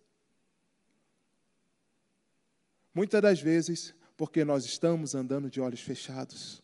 Muitas 2.93 3.23
das 3.23 3.41
vezes, 3.41 3.95
porque 4.15 4.45
nós 4.45 4.65
estamos 4.65 5.15
andando 5.15 5.49
de 5.49 5.59
olhos 5.59 5.81
fechados. 5.81 6.61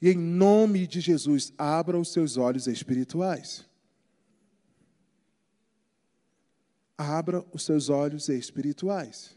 E 0.00 0.08
em 0.08 0.16
nome 0.16 0.86
de 0.86 1.00
Jesus, 1.00 1.52
abra 1.58 1.98
os 1.98 2.12
seus 2.12 2.36
olhos 2.36 2.66
espirituais. 2.66 3.66
Abra 6.96 7.44
os 7.52 7.64
seus 7.64 7.88
olhos 7.88 8.28
espirituais. 8.28 9.36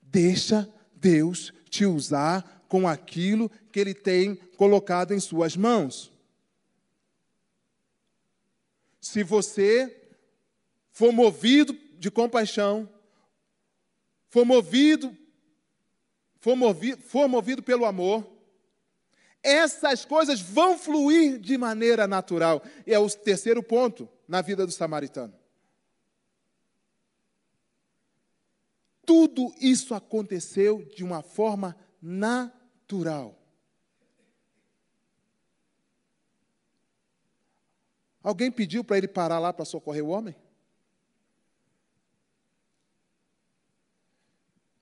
Deixa 0.00 0.72
Deus 0.94 1.52
te 1.68 1.84
usar 1.84 2.64
com 2.68 2.88
aquilo 2.88 3.50
que 3.70 3.78
Ele 3.78 3.94
tem 3.94 4.34
colocado 4.56 5.12
em 5.12 5.20
suas 5.20 5.56
mãos. 5.56 6.10
Se 9.00 9.22
você 9.22 10.10
for 10.90 11.12
movido 11.12 11.78
de 11.98 12.10
compaixão, 12.10 12.88
for 14.28 14.44
movido, 14.44 15.16
for 16.40 16.56
movido, 16.56 17.02
for 17.02 17.28
movido 17.28 17.62
pelo 17.62 17.84
amor, 17.84 18.35
essas 19.46 20.04
coisas 20.04 20.40
vão 20.40 20.76
fluir 20.76 21.38
de 21.38 21.56
maneira 21.56 22.08
natural. 22.08 22.60
E 22.84 22.92
é 22.92 22.98
o 22.98 23.08
terceiro 23.08 23.62
ponto 23.62 24.08
na 24.26 24.42
vida 24.42 24.66
do 24.66 24.72
samaritano. 24.72 25.32
Tudo 29.06 29.54
isso 29.60 29.94
aconteceu 29.94 30.84
de 30.84 31.04
uma 31.04 31.22
forma 31.22 31.76
natural. 32.02 33.40
Alguém 38.20 38.50
pediu 38.50 38.82
para 38.82 38.98
ele 38.98 39.06
parar 39.06 39.38
lá 39.38 39.52
para 39.52 39.64
socorrer 39.64 40.04
o 40.04 40.08
homem? 40.08 40.34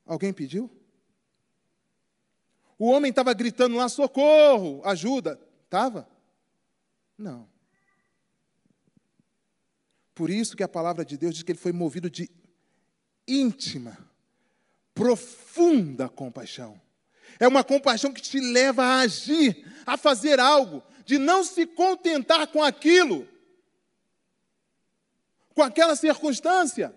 Alguém 0.06 0.32
pediu? 0.32 0.70
O 2.78 2.86
homem 2.90 3.10
estava 3.10 3.32
gritando 3.32 3.76
lá: 3.76 3.88
socorro, 3.88 4.82
ajuda. 4.84 5.40
Estava? 5.64 6.08
Não. 7.16 7.48
Por 10.14 10.30
isso 10.30 10.56
que 10.56 10.62
a 10.62 10.68
palavra 10.68 11.04
de 11.04 11.16
Deus 11.16 11.34
diz 11.34 11.42
que 11.42 11.52
ele 11.52 11.58
foi 11.58 11.72
movido 11.72 12.08
de 12.08 12.30
íntima 13.26 13.98
profunda 14.94 16.08
compaixão. 16.08 16.80
É 17.40 17.48
uma 17.48 17.64
compaixão 17.64 18.12
que 18.12 18.22
te 18.22 18.38
leva 18.38 18.84
a 18.84 19.00
agir, 19.00 19.66
a 19.84 19.96
fazer 19.96 20.38
algo, 20.38 20.82
de 21.04 21.18
não 21.18 21.42
se 21.42 21.66
contentar 21.66 22.46
com 22.46 22.62
aquilo, 22.62 23.28
com 25.52 25.62
aquela 25.62 25.96
circunstância. 25.96 26.94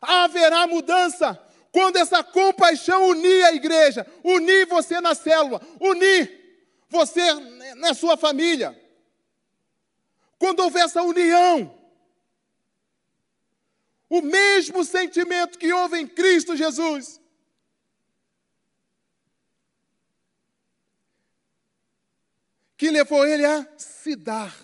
Haverá 0.00 0.66
mudança. 0.66 1.38
Quando 1.72 1.96
essa 1.96 2.24
compaixão 2.24 3.08
unir 3.08 3.44
a 3.44 3.52
igreja, 3.52 4.06
unir 4.24 4.66
você 4.66 5.00
na 5.00 5.14
célula, 5.14 5.60
unir 5.80 6.46
você 6.88 7.34
na 7.74 7.92
sua 7.92 8.16
família. 8.16 8.80
Quando 10.38 10.60
houver 10.60 10.84
essa 10.84 11.02
união, 11.02 11.76
o 14.08 14.22
mesmo 14.22 14.84
sentimento 14.84 15.58
que 15.58 15.72
houve 15.72 15.98
em 15.98 16.06
Cristo 16.06 16.56
Jesus. 16.56 17.20
Que 22.76 22.90
levou 22.90 23.26
ele 23.26 23.44
a 23.44 23.66
se 23.78 24.14
dar, 24.14 24.54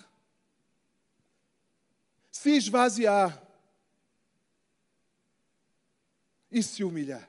se 2.31 2.51
esvaziar 2.51 3.41
e 6.53 6.63
se 6.63 6.83
humilhar. 6.83 7.27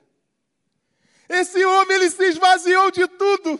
Esse 1.27 1.65
homem 1.65 1.97
ele 1.97 2.09
se 2.09 2.23
esvaziou 2.23 2.91
de 2.91 3.07
tudo. 3.07 3.59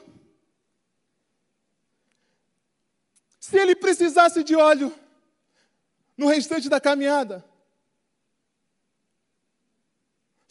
Se 3.40 3.58
ele 3.58 3.76
precisasse 3.76 4.44
de 4.44 4.56
óleo 4.56 4.94
no 6.16 6.28
restante 6.28 6.70
da 6.70 6.80
caminhada, 6.80 7.44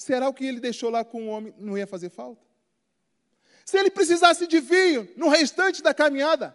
Será 0.05 0.29
o 0.29 0.35
que 0.35 0.45
ele 0.45 0.61
deixou 0.61 0.91
lá 0.91 1.03
com 1.03 1.29
o 1.29 1.31
homem 1.31 1.55
não 1.57 1.79
ia 1.79 1.87
fazer 1.87 2.11
falta? 2.11 2.45
Se 3.65 3.79
ele 3.79 3.91
precisasse 3.91 4.47
de 4.47 4.61
vinho 4.61 5.11
no 5.17 5.31
restante 5.31 5.83
da 5.83 5.95
caminhada, 5.95 6.55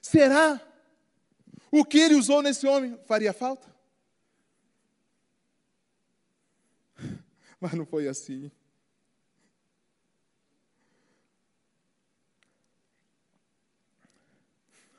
será 0.00 0.58
o 1.80 1.84
que 1.84 1.98
ele 1.98 2.14
usou 2.14 2.42
nesse 2.42 2.66
homem 2.66 2.98
faria 3.06 3.32
falta? 3.32 3.74
Mas 7.60 7.72
não 7.74 7.86
foi 7.86 8.08
assim. 8.08 8.50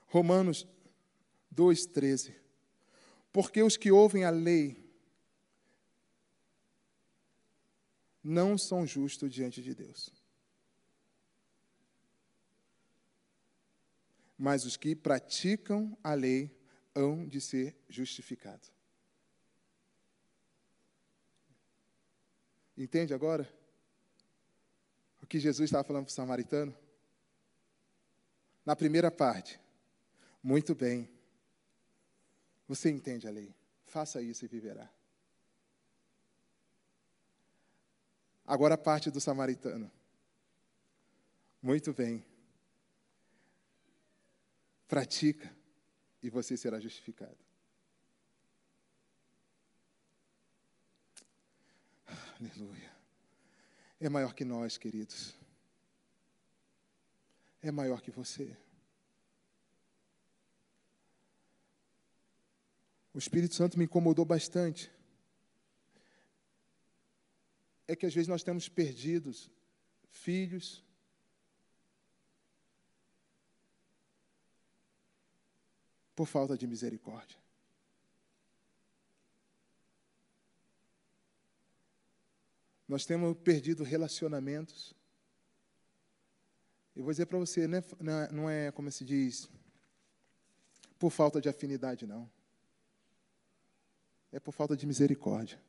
Romanos 0.07 0.65
2,13 1.53 2.47
porque 3.38 3.61
os 3.61 3.78
que 3.78 3.91
ouvem 3.91 4.23
a 4.23 4.32
lei 4.32 4.84
não 8.23 8.57
são 8.57 8.84
justos 8.84 9.32
diante 9.32 9.61
de 9.61 9.75
Deus. 9.75 10.11
Mas 14.36 14.65
os 14.65 14.75
que 14.75 14.95
praticam 14.95 15.95
a 16.03 16.15
lei 16.15 16.57
hão 16.98 17.28
de 17.28 17.39
ser 17.39 17.76
justificados. 17.88 18.72
Entende 22.76 23.14
agora? 23.14 23.48
O 25.22 25.28
que 25.28 25.39
Jesus 25.39 25.68
estava 25.68 25.84
falando 25.84 26.06
para 26.06 26.12
o 26.12 26.14
samaritano? 26.14 26.76
Na 28.66 28.76
primeira 28.76 29.12
parte, 29.12 29.60
muito 30.41 30.74
bem. 30.74 31.10
Você 32.68 32.89
entende 32.89 33.28
a 33.28 33.32
lei. 33.32 33.56
Faça 33.86 34.22
isso 34.22 34.43
e 34.45 34.48
viverá. 34.48 34.89
Agora 38.45 38.74
a 38.74 38.78
parte 38.78 39.12
do 39.12 39.22
samaritano. 39.22 39.91
Muito 41.62 41.93
bem. 41.93 42.26
Pratica 44.88 45.57
e 46.28 46.30
você 46.30 46.57
será 46.57 46.80
justificado. 46.80 47.38
Aleluia. 52.39 52.91
É 53.99 54.09
maior 54.09 54.34
que 54.34 54.45
nós, 54.45 54.78
queridos. 54.78 55.34
É 57.61 57.71
maior 57.71 58.01
que 58.01 58.11
você. 58.11 58.55
o 63.13 63.19
Espírito 63.19 63.55
Santo 63.55 63.80
me 63.80 63.86
incomodou 63.86 64.23
bastante. 64.23 64.91
É 67.88 67.95
que 67.95 68.05
às 68.05 68.13
vezes 68.13 68.28
nós 68.28 68.43
temos 68.43 68.69
perdidos 68.69 69.49
filhos, 70.11 70.86
por 76.18 76.26
falta 76.26 76.57
de 76.57 76.65
misericórdia. 76.65 77.38
Nós 82.88 83.05
temos 83.05 83.38
perdido 83.38 83.84
relacionamentos. 83.84 84.95
Eu 86.95 87.03
vou 87.03 87.13
dizer 87.13 87.28
para 87.28 87.38
você, 87.38 87.68
não 87.68 87.78
é, 87.78 88.32
não 88.32 88.49
é 88.49 88.72
como 88.72 88.89
se 88.89 89.05
diz, 89.05 89.47
por 90.97 91.11
falta 91.11 91.39
de 91.39 91.49
afinidade, 91.49 92.07
não 92.07 92.28
é 94.32 94.39
por 94.39 94.51
falta 94.51 94.76
de 94.76 94.88
misericórdia. 94.88 95.61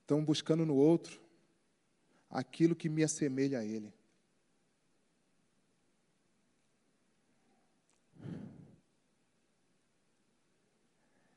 Estão 0.00 0.24
buscando 0.24 0.64
no 0.64 0.76
outro 0.76 1.20
aquilo 2.30 2.74
que 2.74 2.88
me 2.88 3.04
assemelha 3.04 3.58
a 3.58 3.64
ele. 3.64 3.92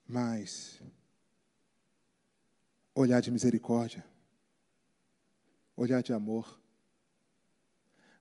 Mas 0.08 0.82
olhar 2.96 3.22
de 3.22 3.30
misericórdia, 3.30 4.06
olhar 5.76 6.02
de 6.02 6.14
amor, 6.14 6.60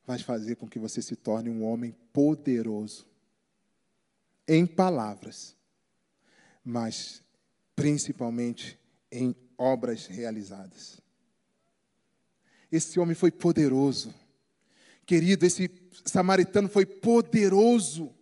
vai 0.04 0.18
fazer 0.18 0.56
com 0.56 0.68
que 0.68 0.78
você 0.78 1.00
se 1.00 1.16
torne 1.16 1.48
um 1.48 1.64
homem 1.64 1.92
poderoso 2.12 3.06
em 4.46 4.66
palavras, 4.66 5.56
mas 6.64 7.22
principalmente 7.74 8.78
em 9.10 9.34
obras 9.58 10.06
realizadas. 10.06 11.00
Esse 12.70 12.98
homem 12.98 13.14
foi 13.14 13.30
poderoso. 13.30 14.14
Querido, 15.04 15.46
esse 15.46 15.70
samaritano 16.04 16.68
foi 16.68 16.84
poderoso. 16.84 18.14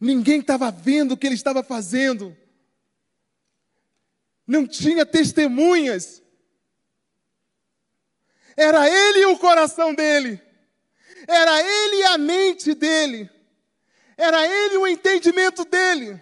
Ninguém 0.00 0.40
estava 0.40 0.70
vendo 0.70 1.12
o 1.12 1.16
que 1.16 1.26
ele 1.26 1.34
estava 1.34 1.62
fazendo. 1.62 2.36
Não 4.46 4.66
tinha 4.66 5.04
testemunhas. 5.04 6.22
Era 8.56 8.88
ele 8.88 9.26
o 9.26 9.38
coração 9.38 9.94
dele. 9.94 10.40
Era 11.26 11.60
ele 11.60 12.02
a 12.04 12.18
mente 12.18 12.74
dele. 12.74 13.28
Era 14.16 14.46
ele 14.46 14.76
o 14.76 14.86
entendimento 14.86 15.64
dele. 15.64 16.20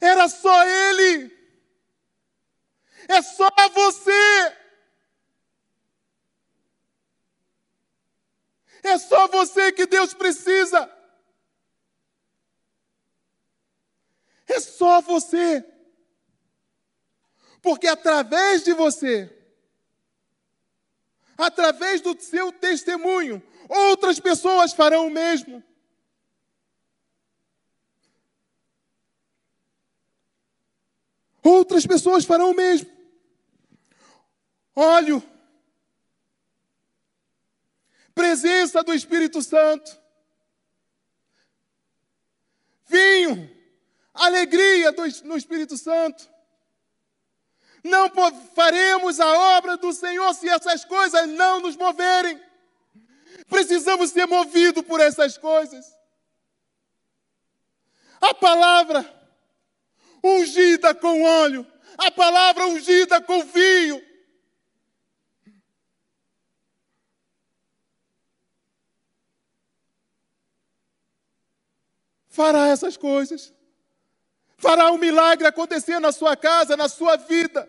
Era 0.00 0.28
só 0.28 0.64
ele. 0.64 1.36
É 3.08 3.22
só 3.22 3.48
você. 3.72 4.56
É 8.82 8.98
só 8.98 9.28
você 9.28 9.72
que 9.72 9.86
Deus 9.86 10.12
precisa. 10.12 10.97
É 14.48 14.58
só 14.60 15.00
você. 15.00 15.64
Porque 17.60 17.86
através 17.86 18.64
de 18.64 18.72
você, 18.72 19.30
através 21.36 22.00
do 22.00 22.18
seu 22.20 22.50
testemunho, 22.50 23.42
outras 23.68 24.18
pessoas 24.18 24.72
farão 24.72 25.06
o 25.06 25.10
mesmo. 25.10 25.62
Outras 31.42 31.86
pessoas 31.86 32.24
farão 32.24 32.50
o 32.50 32.54
mesmo. 32.54 32.90
Óleo, 34.74 35.22
presença 38.14 38.82
do 38.82 38.94
Espírito 38.94 39.42
Santo, 39.42 39.98
vinho, 42.86 43.57
alegria 44.26 44.92
do, 44.92 45.02
no 45.24 45.36
Espírito 45.36 45.76
Santo. 45.76 46.28
Não 47.82 48.10
faremos 48.54 49.20
a 49.20 49.56
obra 49.56 49.76
do 49.76 49.92
Senhor 49.92 50.34
se 50.34 50.48
essas 50.48 50.84
coisas 50.84 51.28
não 51.28 51.60
nos 51.60 51.76
moverem. 51.76 52.40
Precisamos 53.48 54.10
ser 54.10 54.26
movidos 54.26 54.84
por 54.84 55.00
essas 55.00 55.38
coisas. 55.38 55.86
A 58.20 58.34
palavra 58.34 59.18
ungida 60.22 60.94
com 60.94 61.22
óleo, 61.22 61.66
a 61.96 62.10
palavra 62.10 62.66
ungida 62.66 63.20
com 63.20 63.44
vinho. 63.44 64.02
Fará 72.28 72.68
essas 72.68 72.96
coisas. 72.96 73.52
Fará 74.58 74.90
um 74.90 74.98
milagre 74.98 75.46
acontecer 75.46 76.00
na 76.00 76.10
sua 76.10 76.36
casa, 76.36 76.76
na 76.76 76.88
sua 76.88 77.16
vida. 77.16 77.68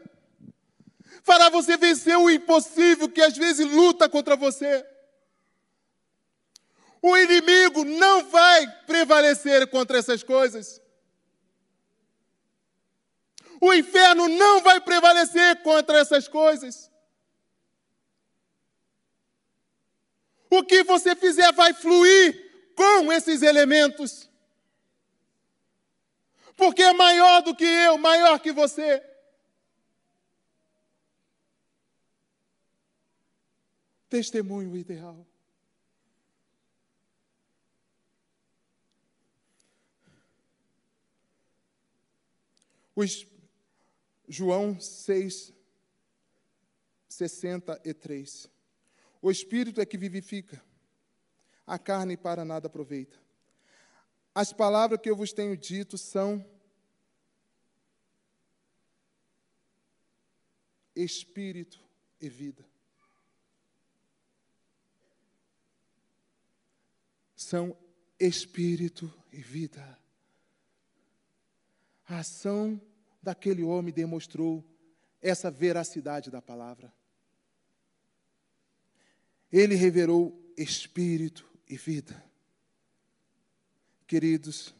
Fará 1.23 1.49
você 1.49 1.77
vencer 1.77 2.17
o 2.17 2.29
impossível 2.29 3.07
que 3.07 3.21
às 3.21 3.37
vezes 3.37 3.65
luta 3.71 4.09
contra 4.09 4.35
você. 4.35 4.83
O 6.99 7.15
inimigo 7.15 7.85
não 7.85 8.25
vai 8.25 8.67
prevalecer 8.87 9.67
contra 9.67 9.99
essas 9.99 10.23
coisas. 10.23 10.81
O 13.61 13.71
inferno 13.71 14.27
não 14.27 14.61
vai 14.61 14.81
prevalecer 14.81 15.61
contra 15.61 15.99
essas 15.99 16.27
coisas. 16.27 16.89
O 20.49 20.63
que 20.63 20.83
você 20.83 21.15
fizer 21.15 21.51
vai 21.53 21.71
fluir 21.71 22.73
com 22.75 23.13
esses 23.13 23.43
elementos. 23.43 24.27
Porque 26.59 26.81
é 26.81 26.91
maior 26.91 27.41
do 27.41 27.55
que 27.55 27.63
eu, 27.63 27.97
maior 27.97 28.37
que 28.37 28.51
você. 28.51 29.01
Testemunho 34.09 34.75
ideal. 34.75 35.25
Os 42.93 43.25
João 44.27 44.77
6, 44.81 45.53
63. 47.07 48.49
O 49.21 49.31
Espírito 49.31 49.79
é 49.79 49.85
que 49.85 49.97
vivifica, 49.97 50.61
a 51.65 51.79
carne 51.79 52.17
para 52.17 52.43
nada 52.43 52.67
aproveita. 52.67 53.17
As 54.33 54.53
palavras 54.53 54.99
que 55.01 55.09
eu 55.09 55.15
vos 55.15 55.33
tenho 55.33 55.57
dito 55.57 55.97
são 55.97 56.45
Espírito 60.95 61.81
e 62.19 62.27
vida. 62.27 62.65
São 67.35 67.77
Espírito 68.19 69.11
e 69.31 69.41
vida. 69.41 69.97
A 72.05 72.19
ação 72.19 72.81
daquele 73.21 73.63
homem 73.63 73.93
demonstrou 73.93 74.65
essa 75.21 75.51
veracidade 75.51 76.29
da 76.29 76.41
palavra. 76.41 76.93
Ele 79.51 79.75
revelou 79.75 80.53
espírito 80.57 81.49
e 81.67 81.77
vida. 81.77 82.28
Queridos, 84.09 84.73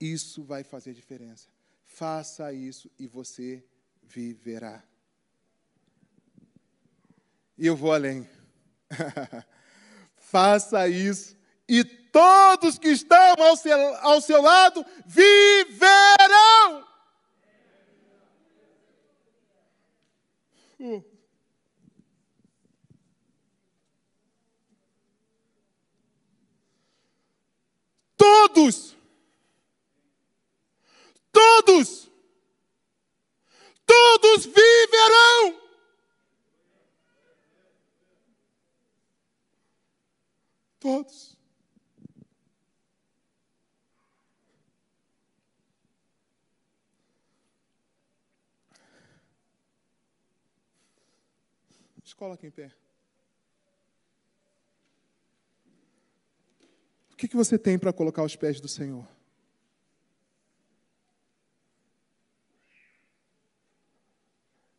isso 0.00 0.44
vai 0.44 0.62
fazer 0.62 0.94
diferença. 0.94 1.48
Faça 1.84 2.52
isso 2.52 2.88
e 2.96 3.08
você 3.08 3.66
viverá. 4.04 4.84
E 7.58 7.66
eu 7.66 7.74
vou 7.74 7.92
além. 7.92 8.30
Faça 10.14 10.86
isso 10.86 11.36
e 11.68 11.82
todos 11.82 12.78
que 12.78 12.90
estão 12.90 13.34
ao 13.36 13.56
seu, 13.56 13.96
ao 13.96 14.20
seu 14.20 14.40
lado 14.40 14.86
viverão. 15.04 16.86
Uh. 20.78 21.16
Todos, 28.16 28.96
todos, 31.30 32.10
todos 33.84 34.46
viverão. 34.46 35.60
Todos. 40.86 41.36
coloque 52.16 52.46
em 52.46 52.50
pé. 52.50 52.72
O 57.10 57.16
que, 57.16 57.26
que 57.26 57.34
você 57.34 57.58
tem 57.58 57.76
para 57.76 57.92
colocar 57.92 58.22
aos 58.22 58.36
pés 58.36 58.60
do 58.60 58.68
Senhor? 58.68 59.06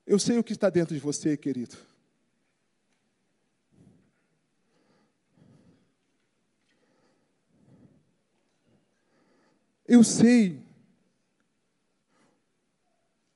Eu 0.05 0.17
sei 0.17 0.37
o 0.39 0.43
que 0.43 0.53
está 0.53 0.69
dentro 0.69 0.95
de 0.95 1.01
você, 1.01 1.35
querido. 1.35 1.77
Eu 9.87 10.03
sei 10.03 10.61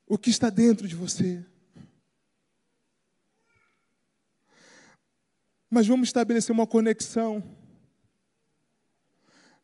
o 0.06 0.18
que 0.18 0.28
está 0.28 0.50
dentro 0.50 0.86
de 0.86 0.94
você. 0.94 1.42
Mas 5.70 5.86
vamos 5.86 6.08
estabelecer 6.08 6.52
uma 6.52 6.66
conexão 6.66 7.42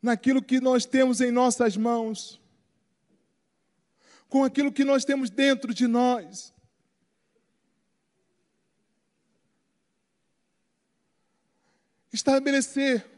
naquilo 0.00 0.42
que 0.42 0.58
nós 0.58 0.86
temos 0.86 1.20
em 1.20 1.30
nossas 1.30 1.76
mãos, 1.76 2.40
com 4.26 4.42
aquilo 4.42 4.72
que 4.72 4.84
nós 4.84 5.04
temos 5.04 5.28
dentro 5.28 5.74
de 5.74 5.86
nós. 5.86 6.54
Estabelecer 12.10 13.17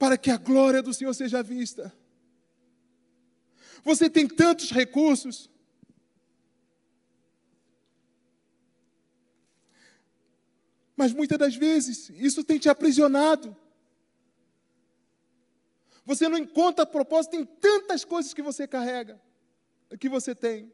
para 0.00 0.16
que 0.16 0.30
a 0.30 0.38
glória 0.38 0.82
do 0.82 0.94
Senhor 0.94 1.12
seja 1.12 1.42
vista. 1.42 1.94
Você 3.84 4.08
tem 4.08 4.26
tantos 4.26 4.70
recursos, 4.70 5.50
Mas 10.96 11.14
muitas 11.14 11.38
das 11.38 11.56
vezes 11.56 12.10
isso 12.10 12.44
tem 12.44 12.58
te 12.58 12.68
aprisionado. 12.68 13.56
Você 16.04 16.28
não 16.28 16.36
encontra 16.36 16.84
propósito 16.84 17.36
em 17.36 17.46
tantas 17.46 18.04
coisas 18.04 18.34
que 18.34 18.42
você 18.42 18.68
carrega, 18.68 19.18
que 19.98 20.10
você 20.10 20.34
tem. 20.34 20.70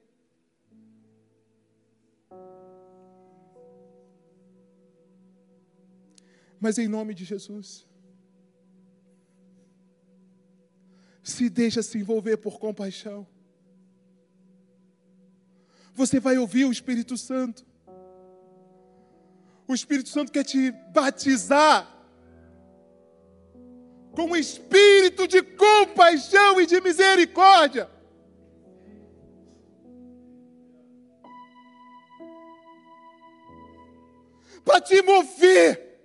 Mas 6.58 6.76
em 6.76 6.88
nome 6.88 7.14
de 7.14 7.24
Jesus, 7.24 7.86
se 11.36 11.50
deixa 11.50 11.82
se 11.82 11.98
envolver 11.98 12.38
por 12.38 12.58
compaixão. 12.58 13.26
Você 15.94 16.18
vai 16.18 16.38
ouvir 16.38 16.64
o 16.64 16.72
Espírito 16.72 17.16
Santo. 17.16 17.64
O 19.68 19.74
Espírito 19.74 20.08
Santo 20.08 20.32
quer 20.32 20.44
te 20.44 20.70
batizar 20.94 21.92
com 24.12 24.30
um 24.30 24.36
espírito 24.36 25.28
de 25.28 25.42
compaixão 25.42 26.58
e 26.58 26.66
de 26.66 26.80
misericórdia. 26.80 27.90
Para 34.64 34.80
te 34.80 35.02
mover. 35.02 36.00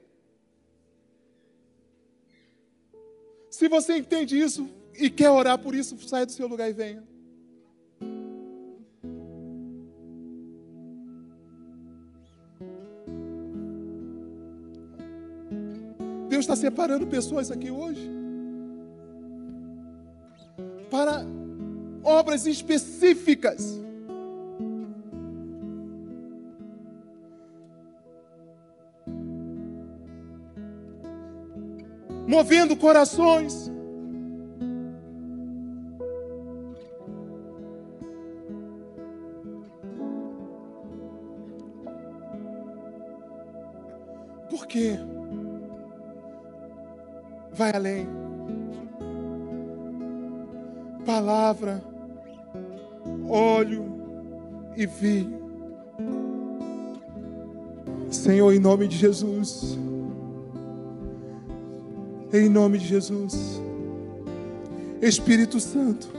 Se 3.49 3.69
você 3.69 3.95
entende 3.97 4.37
isso 4.37 4.80
e 5.01 5.09
quer 5.09 5.31
orar 5.31 5.57
por 5.57 5.73
isso, 5.73 5.97
saia 6.07 6.27
do 6.27 6.31
seu 6.31 6.47
lugar 6.47 6.69
e 6.69 6.73
venha. 6.73 7.03
Deus 16.29 16.41
está 16.41 16.55
separando 16.55 17.07
pessoas 17.07 17.49
aqui 17.49 17.71
hoje 17.71 18.09
para 20.91 21.25
obras 22.03 22.45
específicas. 22.45 23.81
Movendo 32.27 32.77
corações. 32.77 33.70
Vai 47.71 47.75
além. 47.75 48.07
Palavra, 51.05 51.81
óleo 53.27 53.85
e 54.75 54.85
vinho. 54.85 55.39
Senhor, 58.09 58.53
em 58.53 58.59
nome 58.59 58.87
de 58.87 58.97
Jesus. 58.97 59.77
Em 62.33 62.49
nome 62.49 62.77
de 62.77 62.85
Jesus. 62.85 63.61
Espírito 65.01 65.59
Santo. 65.59 66.09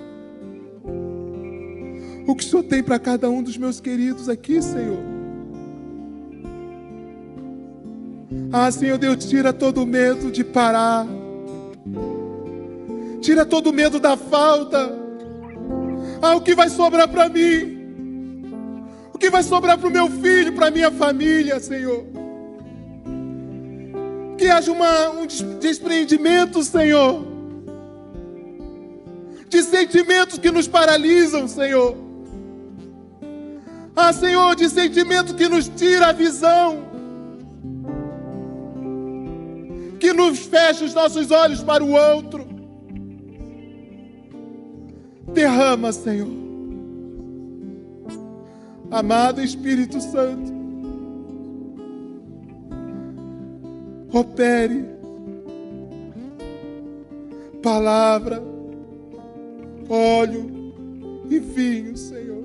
O 2.26 2.34
que 2.34 2.44
o 2.44 2.46
Senhor 2.46 2.62
tem 2.64 2.82
para 2.82 2.98
cada 2.98 3.28
um 3.28 3.42
dos 3.42 3.56
meus 3.56 3.80
queridos 3.80 4.28
aqui, 4.28 4.60
Senhor? 4.60 4.98
Ah, 8.52 8.70
Senhor 8.70 8.98
Deus, 8.98 9.24
tira 9.24 9.52
todo 9.52 9.82
o 9.82 9.86
medo 9.86 10.30
de 10.30 10.44
parar. 10.44 11.06
Tira 13.22 13.46
todo 13.46 13.70
o 13.70 13.72
medo 13.72 14.00
da 14.00 14.16
falta. 14.16 14.98
Ah, 16.20 16.34
o 16.34 16.40
que 16.40 16.56
vai 16.56 16.68
sobrar 16.68 17.06
para 17.06 17.28
mim? 17.28 17.80
O 19.14 19.18
que 19.18 19.30
vai 19.30 19.44
sobrar 19.44 19.78
para 19.78 19.88
o 19.88 19.92
meu 19.92 20.10
filho, 20.10 20.52
para 20.52 20.72
minha 20.72 20.90
família, 20.90 21.60
Senhor? 21.60 22.04
Que 24.36 24.48
haja 24.48 24.72
uma, 24.72 25.10
um 25.10 25.26
despreendimento, 25.60 26.64
Senhor, 26.64 27.24
de 29.48 29.62
sentimentos 29.62 30.38
que 30.38 30.50
nos 30.50 30.66
paralisam, 30.66 31.46
Senhor. 31.46 31.96
Ah, 33.94 34.12
Senhor, 34.12 34.56
de 34.56 34.68
sentimentos 34.68 35.32
que 35.34 35.48
nos 35.48 35.68
tira 35.68 36.08
a 36.08 36.12
visão, 36.12 36.86
que 40.00 40.12
nos 40.12 40.40
fecha 40.40 40.84
os 40.84 40.92
nossos 40.92 41.30
olhos 41.30 41.62
para 41.62 41.84
o 41.84 41.92
outro. 41.92 42.51
Derrama, 45.34 45.92
Senhor. 45.92 46.28
Amado 48.90 49.40
Espírito 49.40 49.98
Santo, 50.02 50.52
opere 54.12 54.84
palavra, 57.62 58.42
óleo 59.88 60.74
e 61.30 61.38
vinho, 61.38 61.96
Senhor. 61.96 62.44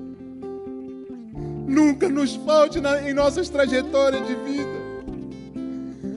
Nunca 1.66 2.08
nos 2.08 2.36
falte 2.36 2.80
na, 2.80 3.06
em 3.06 3.12
nossas 3.12 3.50
trajetórias 3.50 4.26
de 4.26 4.34
vida. 4.36 4.78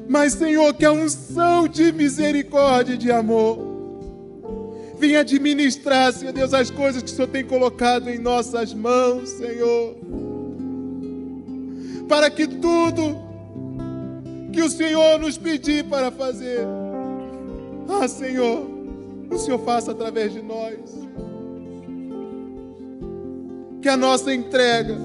Mas, 0.07 0.33
Senhor, 0.33 0.73
que 0.73 0.85
a 0.85 0.91
unção 0.93 1.67
de 1.67 1.91
misericórdia 1.91 2.93
e 2.93 2.97
de 2.97 3.11
amor 3.11 3.70
venha 5.01 5.21
administrar, 5.21 6.13
Senhor 6.13 6.31
Deus, 6.31 6.53
as 6.53 6.69
coisas 6.69 7.01
que 7.01 7.09
o 7.09 7.15
Senhor 7.15 7.27
tem 7.27 7.43
colocado 7.43 8.07
em 8.07 8.19
nossas 8.19 8.71
mãos, 8.71 9.29
Senhor. 9.29 9.95
Para 12.07 12.29
que 12.29 12.45
tudo 12.45 13.17
que 14.53 14.61
o 14.61 14.69
Senhor 14.69 15.17
nos 15.17 15.39
pedir 15.39 15.85
para 15.85 16.11
fazer, 16.11 16.59
ah, 17.89 18.07
Senhor, 18.07 18.69
o 19.31 19.37
Senhor 19.39 19.57
faça 19.65 19.89
através 19.91 20.33
de 20.33 20.41
nós. 20.43 20.77
Que 23.81 23.89
a 23.89 23.97
nossa 23.97 24.31
entrega 24.31 24.99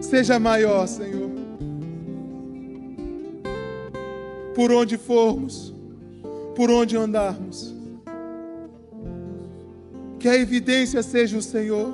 seja 0.00 0.38
maior, 0.38 0.86
Senhor. 0.86 1.28
Por 4.54 4.72
onde 4.72 4.96
formos, 4.96 5.74
por 6.56 6.70
onde 6.70 6.96
andarmos. 6.96 7.77
Que 10.18 10.28
a 10.28 10.36
evidência 10.36 11.02
seja 11.02 11.38
o 11.38 11.42
Senhor. 11.42 11.92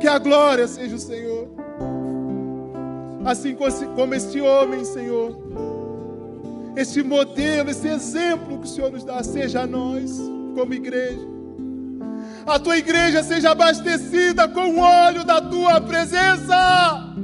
Que 0.00 0.08
a 0.08 0.18
glória 0.18 0.66
seja 0.66 0.96
o 0.96 0.98
Senhor. 0.98 1.48
Assim 3.24 3.54
como 3.94 4.14
este 4.14 4.40
homem, 4.40 4.84
Senhor. 4.84 5.38
Este 6.76 7.02
modelo, 7.02 7.70
esse 7.70 7.88
exemplo 7.88 8.58
que 8.58 8.64
o 8.64 8.68
Senhor 8.68 8.90
nos 8.90 9.04
dá, 9.04 9.22
seja 9.22 9.62
a 9.62 9.66
nós, 9.66 10.18
como 10.54 10.72
igreja. 10.72 11.28
A 12.46 12.58
tua 12.58 12.78
igreja 12.78 13.22
seja 13.22 13.50
abastecida 13.50 14.48
com 14.48 14.76
o 14.76 14.78
óleo 14.80 15.24
da 15.24 15.40
tua 15.40 15.80
presença, 15.80 17.14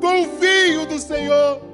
com 0.00 0.22
o 0.22 0.38
vinho 0.38 0.86
do 0.86 0.98
Senhor. 0.98 1.69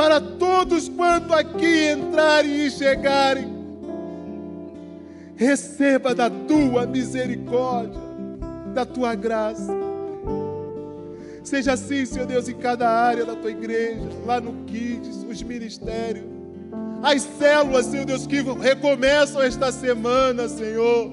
Para 0.00 0.18
todos 0.18 0.88
quanto 0.88 1.34
aqui 1.34 1.90
entrarem 1.90 2.64
e 2.64 2.70
chegarem. 2.70 3.52
Receba 5.36 6.14
da 6.14 6.30
tua 6.30 6.86
misericórdia, 6.86 8.00
da 8.72 8.86
tua 8.86 9.14
graça. 9.14 9.70
Seja 11.44 11.74
assim, 11.74 12.06
Senhor 12.06 12.24
Deus, 12.24 12.48
em 12.48 12.54
cada 12.54 12.88
área 12.88 13.26
da 13.26 13.36
tua 13.36 13.50
igreja, 13.50 14.08
lá 14.24 14.40
no 14.40 14.64
Kids, 14.64 15.22
os 15.28 15.42
ministérios, 15.42 16.24
as 17.02 17.20
células, 17.20 17.84
Senhor 17.84 18.06
Deus, 18.06 18.26
que 18.26 18.40
recomeçam 18.40 19.42
esta 19.42 19.70
semana, 19.70 20.48
Senhor. 20.48 21.10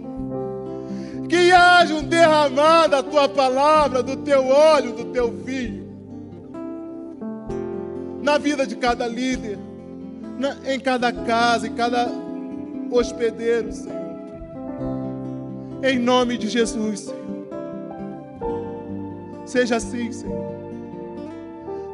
Que 1.27 1.51
haja 1.51 1.93
um 1.93 2.03
derramar 2.03 2.87
da 2.87 3.03
tua 3.03 3.27
palavra, 3.27 4.01
do 4.01 4.15
teu 4.15 4.47
óleo, 4.47 4.93
do 4.93 5.03
teu 5.11 5.29
vinho 5.29 5.86
na 8.27 8.37
vida 8.37 8.67
de 8.67 8.75
cada 8.75 9.07
líder, 9.07 9.57
na, 10.37 10.57
em 10.69 10.77
cada 10.77 11.13
casa, 11.13 11.65
em 11.65 11.73
cada 11.73 12.11
hospedeiro, 12.91 13.71
Senhor. 13.71 13.95
Em 15.81 15.97
nome 15.97 16.37
de 16.37 16.49
Jesus, 16.49 16.99
Senhor. 16.99 17.47
Seja 19.45 19.77
assim, 19.77 20.11
Senhor. 20.11 20.45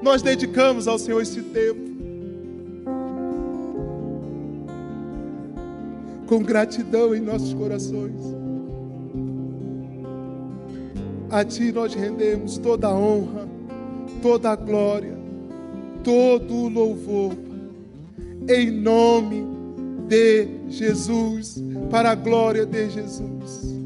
Nós 0.02 0.24
dedicamos 0.24 0.88
ao 0.88 0.98
Senhor 0.98 1.22
esse 1.22 1.40
tempo. 1.40 1.94
Com 6.26 6.40
gratidão 6.40 7.14
em 7.14 7.22
nossos 7.22 7.54
corações. 7.54 8.20
A 11.30 11.46
Ti 11.46 11.72
nós 11.72 11.94
rendemos 11.94 12.58
toda 12.58 12.88
a 12.88 12.96
honra, 12.96 13.48
toda 14.20 14.50
a 14.50 14.56
glória 14.56 15.23
todo 16.04 16.54
o 16.54 16.70
louvor, 16.70 17.36
em 18.48 18.70
nome 18.72 19.46
de 20.08 20.48
Jesus, 20.70 21.64
para 21.90 22.12
a 22.12 22.16
glória 22.16 22.66
de 22.66 22.90
Jesus. 22.90 23.83